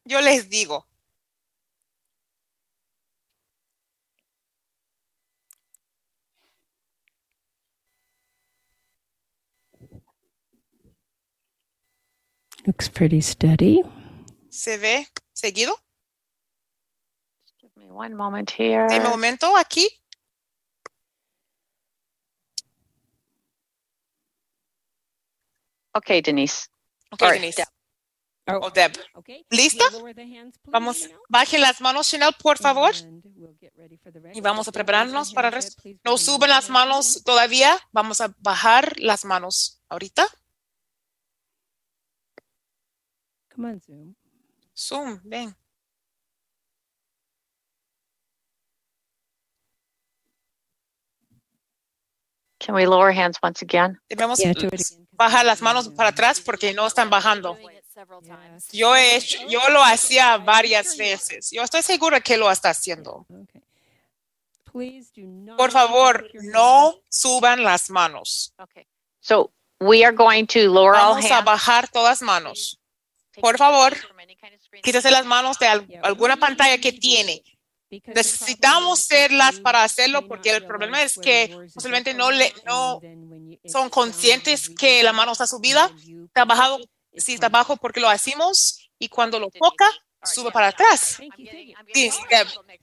[0.05, 0.85] Yo les digo.
[12.65, 13.81] Looks pretty steady.
[14.49, 15.75] ¿Se ve seguido?
[17.59, 18.87] Give me one moment here.
[18.87, 19.87] De momento aquí.
[25.95, 26.69] Okay, Denise.
[27.11, 27.63] Ok, All right, Denise.
[28.45, 28.63] Deb.
[28.63, 28.93] O Deb.
[29.15, 29.45] Okay.
[29.49, 29.85] ¿Lista?
[29.85, 32.93] Hands, Vamos, bajen las manos, Chanel, por favor.
[33.35, 33.57] We'll.
[34.33, 35.51] Y vamos a prepararnos para
[36.03, 37.79] No suben las manos todavía.
[37.91, 40.27] Vamos a bajar las manos ahorita.
[43.55, 44.15] Come on, Zoom.
[44.75, 45.55] Zoom, ven.
[52.59, 53.99] Can we lower hands once again?
[54.09, 54.53] Debemos Yeah,
[55.11, 57.57] bajar las manos para atrás porque no están bajando.
[58.71, 61.51] Yo he hecho, yo lo hacía varias veces.
[61.51, 63.25] Yo estoy segura que lo está haciendo.
[63.29, 63.61] Okay.
[64.63, 68.53] Please do not Por favor, no suban las manos.
[68.57, 68.87] Okay.
[69.19, 71.45] So we are going to lower all Vamos a hands.
[71.45, 72.79] bajar todas manos.
[73.41, 73.95] Por favor.
[74.81, 75.67] Quítese las manos de
[76.03, 77.43] alguna pantalla que tiene.
[78.07, 82.99] Necesitamos serlas para hacerlo porque el problema es que posiblemente no le- no
[83.65, 85.91] son conscientes que la mano está subida,
[86.25, 86.79] Está bajado,
[87.15, 89.85] sí, está bajo porque lo hacemos y cuando lo toca,
[90.23, 91.17] sube para atrás.
[91.93, 92.09] Sí,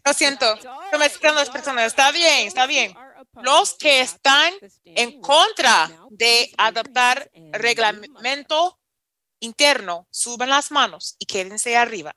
[0.05, 0.55] Lo siento.
[0.55, 1.87] Estoy mezclando las personas.
[1.87, 2.95] Está bien, está bien.
[3.43, 4.53] Los que están
[4.85, 8.79] En contra de adaptar reglamento
[9.41, 12.15] interno, suban las manos y quédense arriba.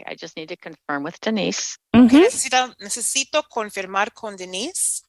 [0.00, 1.76] Okay, I just need to confirm with Denise.
[1.92, 2.08] Mhm.
[2.08, 5.02] Necesita- necesito confirmar con Denise.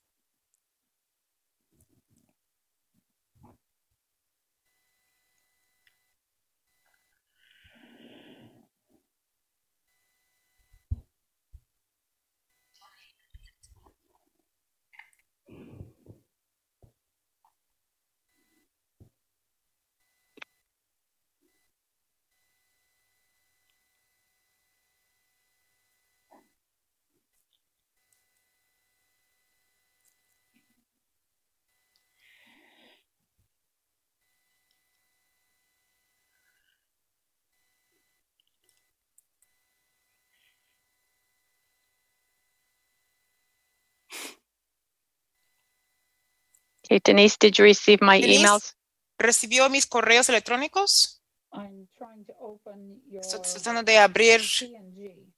[46.92, 48.42] Okay, Denise, did you receive my Denise?
[48.42, 48.76] emails?
[49.18, 51.22] ¿Recibió mis correos electrónicos?
[51.54, 55.32] I'm trying to open your Estoy tratando de abrir PNG.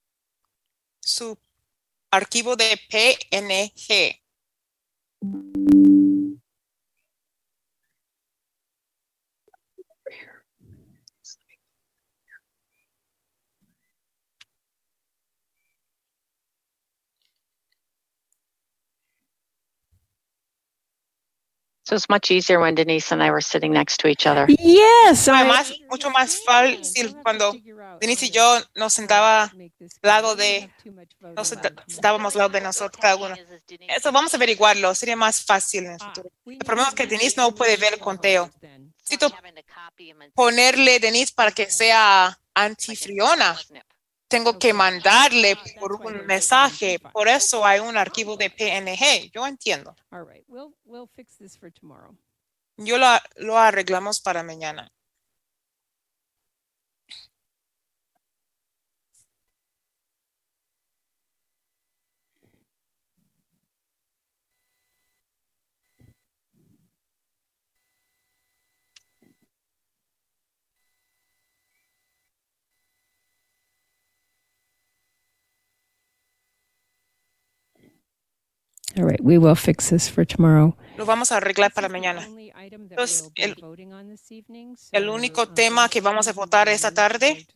[0.99, 1.37] su
[2.09, 4.19] archivo de PNG.
[21.93, 24.47] So it's much easier when Denise and I were sitting next to each other.
[24.49, 27.53] Yes, Fue I más- mucho más fácil cuando
[28.01, 29.51] Denise y yo nos sentaba
[30.01, 30.71] lado de-
[31.35, 31.47] nos
[31.87, 33.35] sentábamos lado de nosotros cada uno.
[33.95, 36.31] Eso vamos a averiguarlo, sería más fácil en el futuro.
[36.47, 38.49] El problema es que Denise no puede ver el conteo.
[38.97, 39.31] Necesito
[40.33, 43.55] ponerle Denise para que sea antifriona.
[44.33, 49.29] Tengo que mandarle por un mensaje, por eso hay un archivo de PNG.
[49.31, 49.95] Yo entiendo.
[50.09, 52.17] All right, we'll, we'll fix this for tomorrow.
[52.77, 53.05] Yo lo,
[53.35, 54.91] lo arreglamos para mañana.
[78.95, 80.75] All right, we will fix this for tomorrow.
[80.97, 82.27] Lo vamos a arreglar para mañana.
[82.61, 83.55] Entonces, el,
[84.91, 87.47] el único tema que vamos a votar esta tarde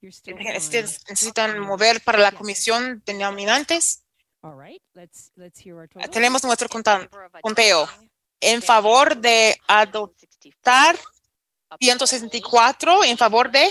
[0.00, 4.04] necesitan mover para la comisión de nominantes.
[6.12, 6.68] Tenemos nuestro
[7.40, 7.88] conteo
[8.40, 10.96] en favor de adoptar
[11.80, 13.68] 164, en favor de,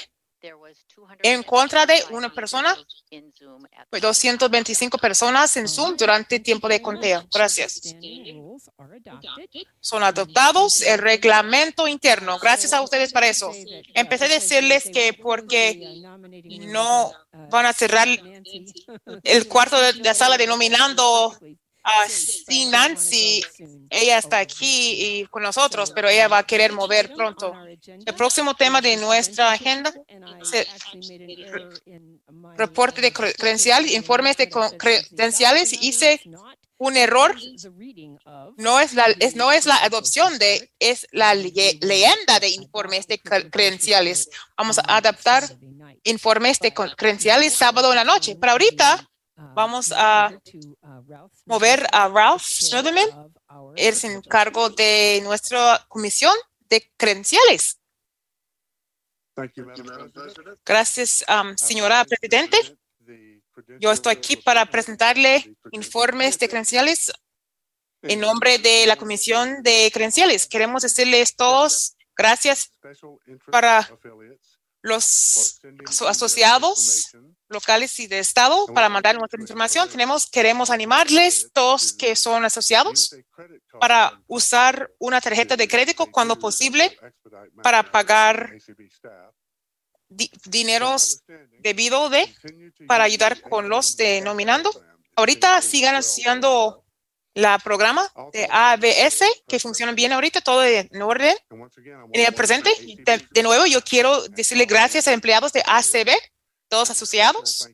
[1.23, 2.75] en contra de una persona,
[3.89, 7.25] Fue 225 personas en Zoom durante tiempo de conteo.
[7.33, 7.81] Gracias.
[9.79, 12.37] Son adoptados el reglamento interno.
[12.39, 13.51] Gracias a ustedes para eso.
[13.93, 16.01] Empecé a decirles que porque
[16.61, 17.11] no
[17.49, 18.07] van a cerrar
[19.23, 21.37] el cuarto de la sala denominando
[22.09, 23.43] sí, Nancy,
[23.89, 27.53] ella está aquí y con nosotros, pero ella va a querer mover pronto.
[28.05, 29.93] El próximo tema de nuestra agenda,
[30.43, 30.67] se-
[32.57, 36.21] reporte de cre- credencial, informes de credenciales, hice
[36.79, 37.35] un error.
[38.57, 43.07] No es la, es, no es la adopción de, es la le- leyenda de informes
[43.07, 44.29] de cre- credenciales.
[44.57, 45.43] Vamos a adaptar
[46.03, 48.35] informes de credenciales sábado en la noche.
[48.39, 50.31] Pero ahorita vamos a
[51.45, 53.31] mover a Ralph Schneiderman.
[53.75, 56.35] Él se encargo de nuestra comisión
[56.69, 57.79] de credenciales.
[60.65, 62.57] Gracias, um, señora Presidente.
[63.79, 67.11] Yo estoy aquí para presentarle informes de credenciales
[68.03, 70.47] en nombre de la Comisión de Credenciales.
[70.47, 72.71] Queremos decirles todos gracias
[73.51, 73.87] para
[74.81, 77.09] los aso- asociados
[77.49, 79.89] locales y de Estado para mandar nuestra información.
[79.89, 83.15] Tenemos, queremos animarles todos que son asociados
[83.79, 86.97] para usar una tarjeta de crédito cuando posible
[87.63, 88.53] para pagar
[90.09, 91.23] di- dineros
[91.59, 92.33] debido de
[92.87, 94.69] para ayudar con los denominando.
[95.15, 96.83] Ahorita sigan haciendo
[97.33, 98.01] la programa
[98.33, 101.35] de ABS que funciona bien ahorita, todo en orden
[102.13, 102.71] en el presente.
[103.05, 106.09] De, de nuevo, yo quiero decirle gracias a empleados de ACB,
[106.67, 107.67] todos asociados,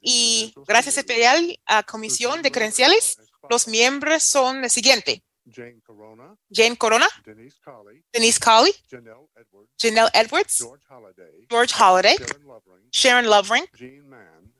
[0.00, 3.16] y gracias especial a Comisión de Credenciales.
[3.48, 5.22] Los miembros son el siguiente.
[5.52, 8.72] Jane Corona, Denise Colley,
[9.76, 10.64] Janelle Edwards,
[11.48, 12.16] George Holiday,
[12.92, 13.66] Sharon Lovering,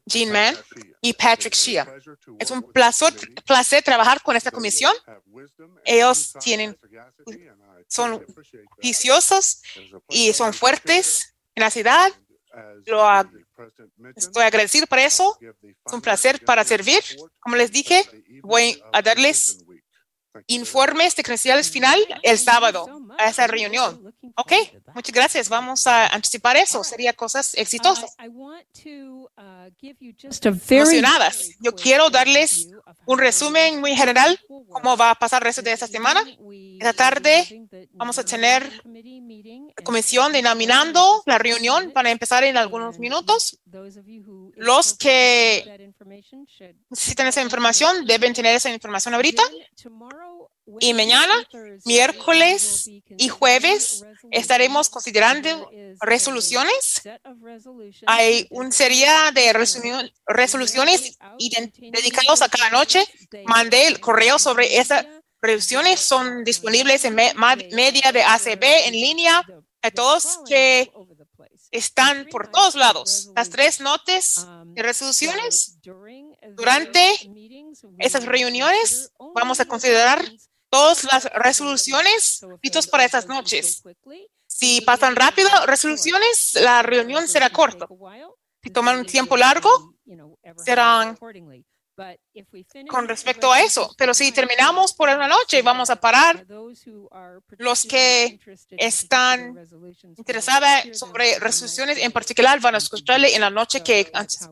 [0.06, 0.56] Jean Mann
[1.00, 1.86] y Patrick Shea.
[2.38, 3.12] Es un placer,
[3.46, 4.94] placer trabajar con esta comisión.
[5.84, 6.76] Ellos tienen,
[7.86, 8.24] son
[8.80, 9.62] viciosos
[10.08, 12.10] y son fuertes en la ciudad.
[12.86, 13.06] Lo
[14.16, 15.38] estoy agradecido por eso.
[15.40, 17.00] Es un placer para servir.
[17.38, 18.02] Como les dije,
[18.42, 19.64] voy a darles
[20.46, 22.86] informes de credenciales final el sábado
[23.18, 24.14] a esa reunión.
[24.36, 24.52] Ok,
[24.94, 25.48] muchas gracias.
[25.48, 26.82] Vamos a anticipar eso.
[26.84, 28.16] Sería cosas exitosas.
[30.22, 31.50] Just a very Emocionadas.
[31.60, 32.68] Yo quiero darles
[33.06, 36.22] un resumen muy general cómo va a pasar el resto de esta semana.
[36.78, 43.58] Esta tarde vamos a tener la comisión denominando la reunión para empezar en algunos minutos.
[44.56, 45.89] Los que
[46.90, 49.42] necesitan esa información deben tener esa información ahorita.
[50.78, 51.34] Y mañana,
[51.84, 52.86] miércoles
[53.18, 55.68] y jueves, estaremos considerando
[56.00, 57.02] resoluciones.
[58.06, 63.04] Hay una serie de resolu- resoluciones ident- dedicados a cada noche.
[63.46, 65.04] Mandé el correo sobre esas
[65.42, 66.00] resoluciones.
[66.00, 69.42] Son disponibles en media de ACB en línea
[69.82, 70.90] a todos que
[71.70, 73.30] están por todos lados.
[73.34, 75.78] Las tres notas de resoluciones
[76.54, 77.02] durante
[77.98, 80.24] esas reuniones vamos a considerar
[80.68, 83.82] todas las resoluciones listos para esas noches.
[84.46, 87.86] Si pasan rápido resoluciones, la reunión será corta.
[88.62, 89.94] Si toman un tiempo largo,
[90.64, 91.16] serán
[92.88, 93.94] con respecto a eso.
[93.96, 96.46] Pero si terminamos por una noche, vamos a parar.
[97.58, 98.38] Los que
[98.70, 99.56] están
[100.16, 104.48] interesados sobre resoluciones en particular van a escucharle en la noche que antes.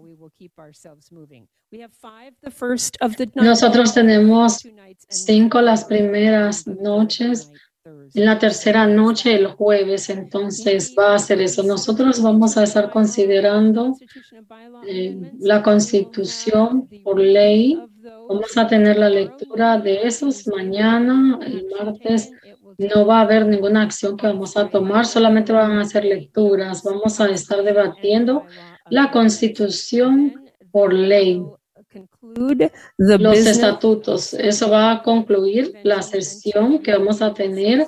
[3.35, 4.63] Nosotros tenemos
[5.09, 7.51] cinco las primeras noches.
[8.15, 11.63] En la tercera noche, el jueves, entonces va a ser eso.
[11.63, 13.95] Nosotros vamos a estar considerando
[14.87, 17.81] eh, la constitución por ley.
[18.29, 22.31] Vamos a tener la lectura de esos mañana, el martes.
[22.79, 26.83] No va a haber ninguna acción que vamos a tomar, solamente van a ser lecturas.
[26.85, 28.45] Vamos a estar debatiendo
[28.89, 31.43] la constitución por ley.
[31.93, 34.35] Conclude the los estatutos.
[34.35, 37.87] Eso va a concluir la sesión que vamos a tener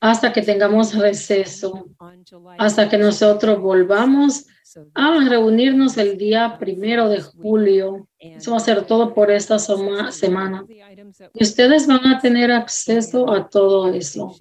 [0.00, 1.88] hasta que tengamos receso,
[2.58, 3.00] hasta que 1st.
[3.00, 4.46] nosotros volvamos
[4.94, 8.08] a reunirnos el día primero de julio.
[8.18, 10.64] Eso va a ser todo por esta semana.
[11.34, 14.34] Y ustedes van a tener acceso a todo eso.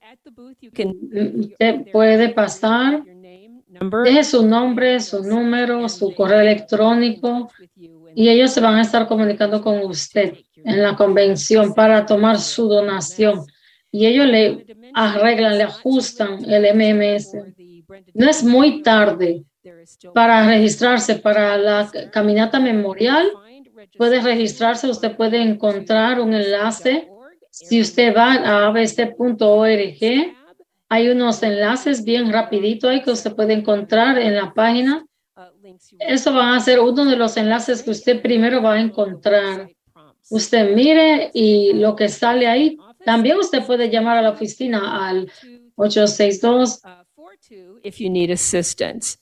[0.73, 3.03] mm, usted puede pasar,
[4.05, 7.51] deje su nombre, su número, su correo electrónico
[8.15, 12.69] y ellos se van a estar comunicando con usted en la convención para tomar su
[12.69, 13.45] donación
[13.91, 17.37] y ellos le arreglan, le ajustan el MMS.
[18.15, 19.45] No es muy tarde
[20.15, 23.31] para registrarse para la caminata memorial.
[23.97, 27.09] Puede registrarse, usted puede encontrar un enlace.
[27.51, 30.38] Si usted va a abc.org,
[30.89, 35.05] hay unos enlaces bien rapidito ahí que usted puede encontrar en la página.
[35.99, 39.69] Eso va a ser uno de los enlaces que usted primero va a encontrar.
[40.31, 42.79] Usted mire y lo que sale ahí.
[43.05, 45.31] También usted puede llamar a la oficina al
[45.77, 46.81] 862
[47.83, 49.19] if you need assistance.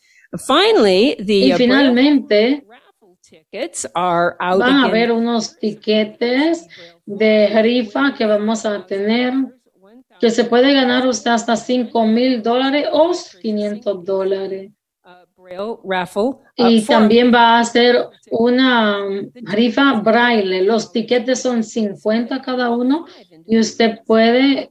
[0.46, 6.66] Finally, the y finalmente raffle tickets are out van a haber unos tiquetes
[7.04, 9.32] de rifa que vamos a tener
[10.20, 14.72] que se puede ganar usted hasta 5 mil dólares o 500 dólares.
[15.04, 20.62] uh, uh, Y también va a ser una um, rifa braille.
[20.62, 23.06] Los tiquetes son 50 cada uno
[23.46, 24.70] y usted puede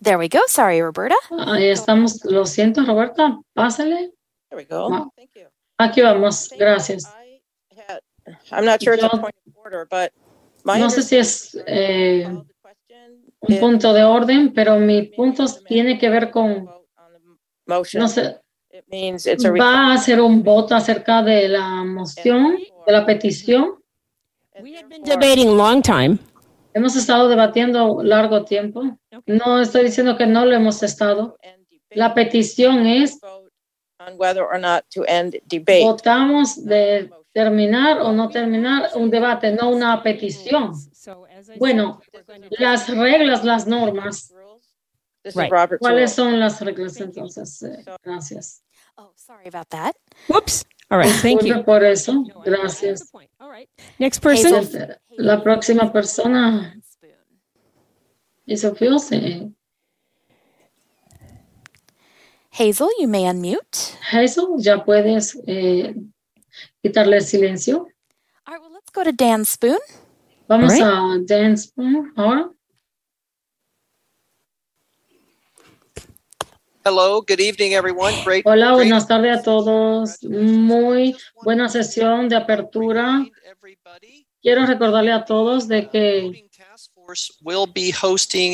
[0.00, 0.40] There we go.
[0.46, 1.16] Sorry, Roberta.
[1.30, 2.24] Ahí estamos.
[2.24, 3.38] Lo siento, Roberta.
[3.54, 4.12] Pásale.
[4.50, 4.88] There we go.
[4.88, 5.12] Wow.
[5.16, 5.48] Thank you.
[5.78, 6.50] Aquí vamos.
[6.56, 7.04] Gracias.
[8.52, 10.12] I'm not sure it's a Yo- point of order, but
[10.64, 12.26] my No sé si es eh,
[13.40, 17.20] un punto de orden, pero mi punto tiene que ver con, vote on the
[17.66, 18.00] motion.
[18.02, 18.36] no sé,
[18.70, 23.04] It means it's a va a hacer un voto acerca de la moción, de la
[23.06, 23.76] petición.
[24.60, 26.18] We had been debating a long time.
[26.74, 28.82] Hemos estado debatiendo largo tiempo.
[29.26, 31.36] No estoy diciendo que no lo hemos estado.
[31.90, 33.48] La petición es, vote
[34.00, 35.82] on whether or not to end debate.
[35.84, 40.74] votamos de terminar o no terminar un debate, no una petición.
[40.92, 42.00] So as I Bueno,
[42.58, 44.32] las reglas, las normas,
[45.34, 45.50] Right.
[45.78, 47.62] ¿cuáles son las reglas entonces?
[47.62, 48.62] Eh, Gracias.
[48.96, 49.94] Oh, sorry about that.
[50.28, 50.64] Whoops.
[50.90, 51.62] All right, thank you.
[51.64, 52.24] por eso.
[52.44, 53.12] Gracias.
[53.98, 54.54] Next person.
[54.54, 54.96] Hazel.
[55.18, 56.74] La próxima persona
[58.76, 59.52] Fiose.
[62.50, 63.96] Hazel, you may unmute.
[64.00, 65.94] Hazel, ya puedes eh,
[66.82, 67.88] quitarle el silencio.
[68.46, 69.78] All right, well, let's go to Dan Spoon.
[70.48, 71.72] Vamos All a dance
[72.16, 72.50] ahora.
[76.84, 78.14] Hello, good evening, everyone.
[78.24, 78.46] Great.
[78.46, 80.22] Hola, great buenas tardes a todos.
[80.22, 81.14] Muy
[81.44, 83.26] buena sesión de apertura.
[84.40, 86.48] Quiero recordarle a todos de que,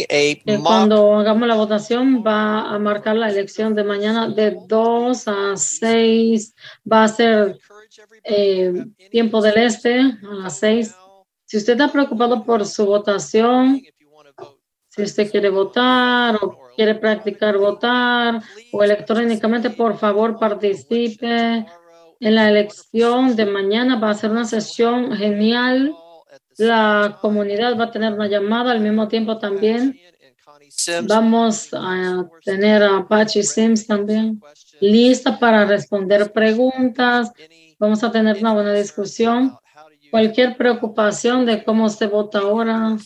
[0.09, 4.57] a que mock cuando hagamos la votación va a marcar la elección de mañana de
[4.67, 6.55] 2 a 6.
[6.91, 7.59] Va a ser
[8.25, 8.73] eh,
[9.11, 10.95] tiempo del este a las 6.
[11.45, 13.83] Si usted está preocupado por su votación,
[14.89, 18.41] si usted quiere votar o quiere practicar votar
[18.73, 21.67] o electrónicamente, por favor participe
[22.21, 23.99] en la elección de mañana.
[23.99, 25.95] Va a ser una sesión genial.
[26.59, 29.99] La comunidad va a tener una llamada al mismo tiempo también.
[31.05, 34.41] Vamos a tener a Pachi Sims también
[34.81, 37.33] lista para responder preguntas.
[37.79, 39.57] Vamos a tener una buena discusión.
[40.11, 42.97] Cualquier preocupación de cómo se vota ahora,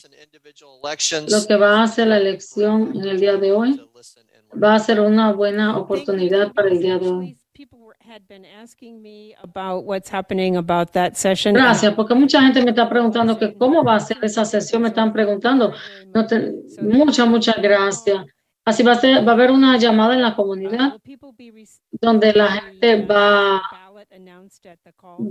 [1.28, 3.88] lo que va a hacer la elección en el día de hoy,
[4.62, 7.37] va a ser una buena oportunidad para el día de hoy.
[11.54, 14.88] Gracias, porque mucha gente me está preguntando que cómo va a ser esa sesión, me
[14.88, 15.72] están preguntando.
[16.14, 16.52] No te-
[16.82, 18.24] muchas, muchas gracias.
[18.64, 20.92] Así va a ser, va a haber una llamada en la comunidad
[21.90, 23.62] donde la gente va,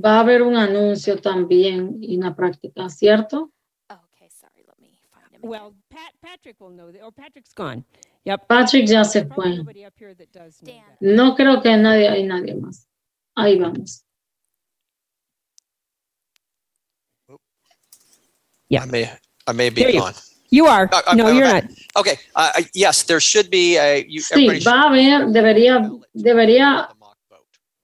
[0.04, 3.52] va a haber un anuncio también en la práctica, ¿cierto?
[3.90, 4.64] Okay, sorry.
[4.66, 5.36] Let me find him.
[5.36, 5.50] again.
[5.50, 6.92] Well, Pat, Patrick will know.
[6.92, 7.86] that- Oh, Patrick's gone.
[8.28, 8.48] Yep.
[8.48, 9.64] Patrick ya se fue.
[11.00, 12.86] No creo que nadie, hay nadie más.
[13.36, 14.04] Ahí vamos.
[18.68, 18.84] Yeah.
[18.84, 19.04] I may,
[19.48, 20.14] I may be gone.
[20.50, 20.90] You are.
[20.92, 21.62] Uh, No, you're okay.
[21.62, 21.64] not.
[21.96, 26.90] Okay, uh, uh, yes, there should be a, you, Sí, va a haber, debería, debería.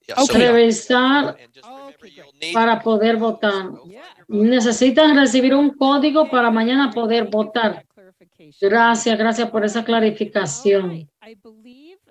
[0.06, 0.40] Yeah, Okay.
[0.40, 3.70] you- revisar Okay, para poder votar.
[3.86, 4.02] Yeah.
[4.28, 7.86] Necesitan recibir un código para mañana poder votar.
[8.60, 11.08] Gracias, gracias por esa clarificación.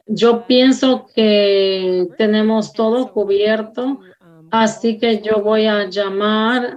[0.05, 6.75] Yo pienso que tenemos todo cubierto, um, así que yo voy a llamar,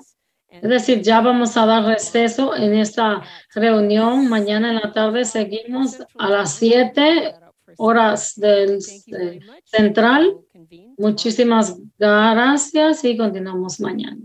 [0.48, 3.22] es decir, ya vamos a dar receso en esta
[3.54, 4.28] reunión.
[4.28, 7.34] Mañana en la tarde seguimos a las 7
[7.78, 10.38] horas del eh, central.
[10.96, 14.18] Muchísimas gracias y continuamos mañana.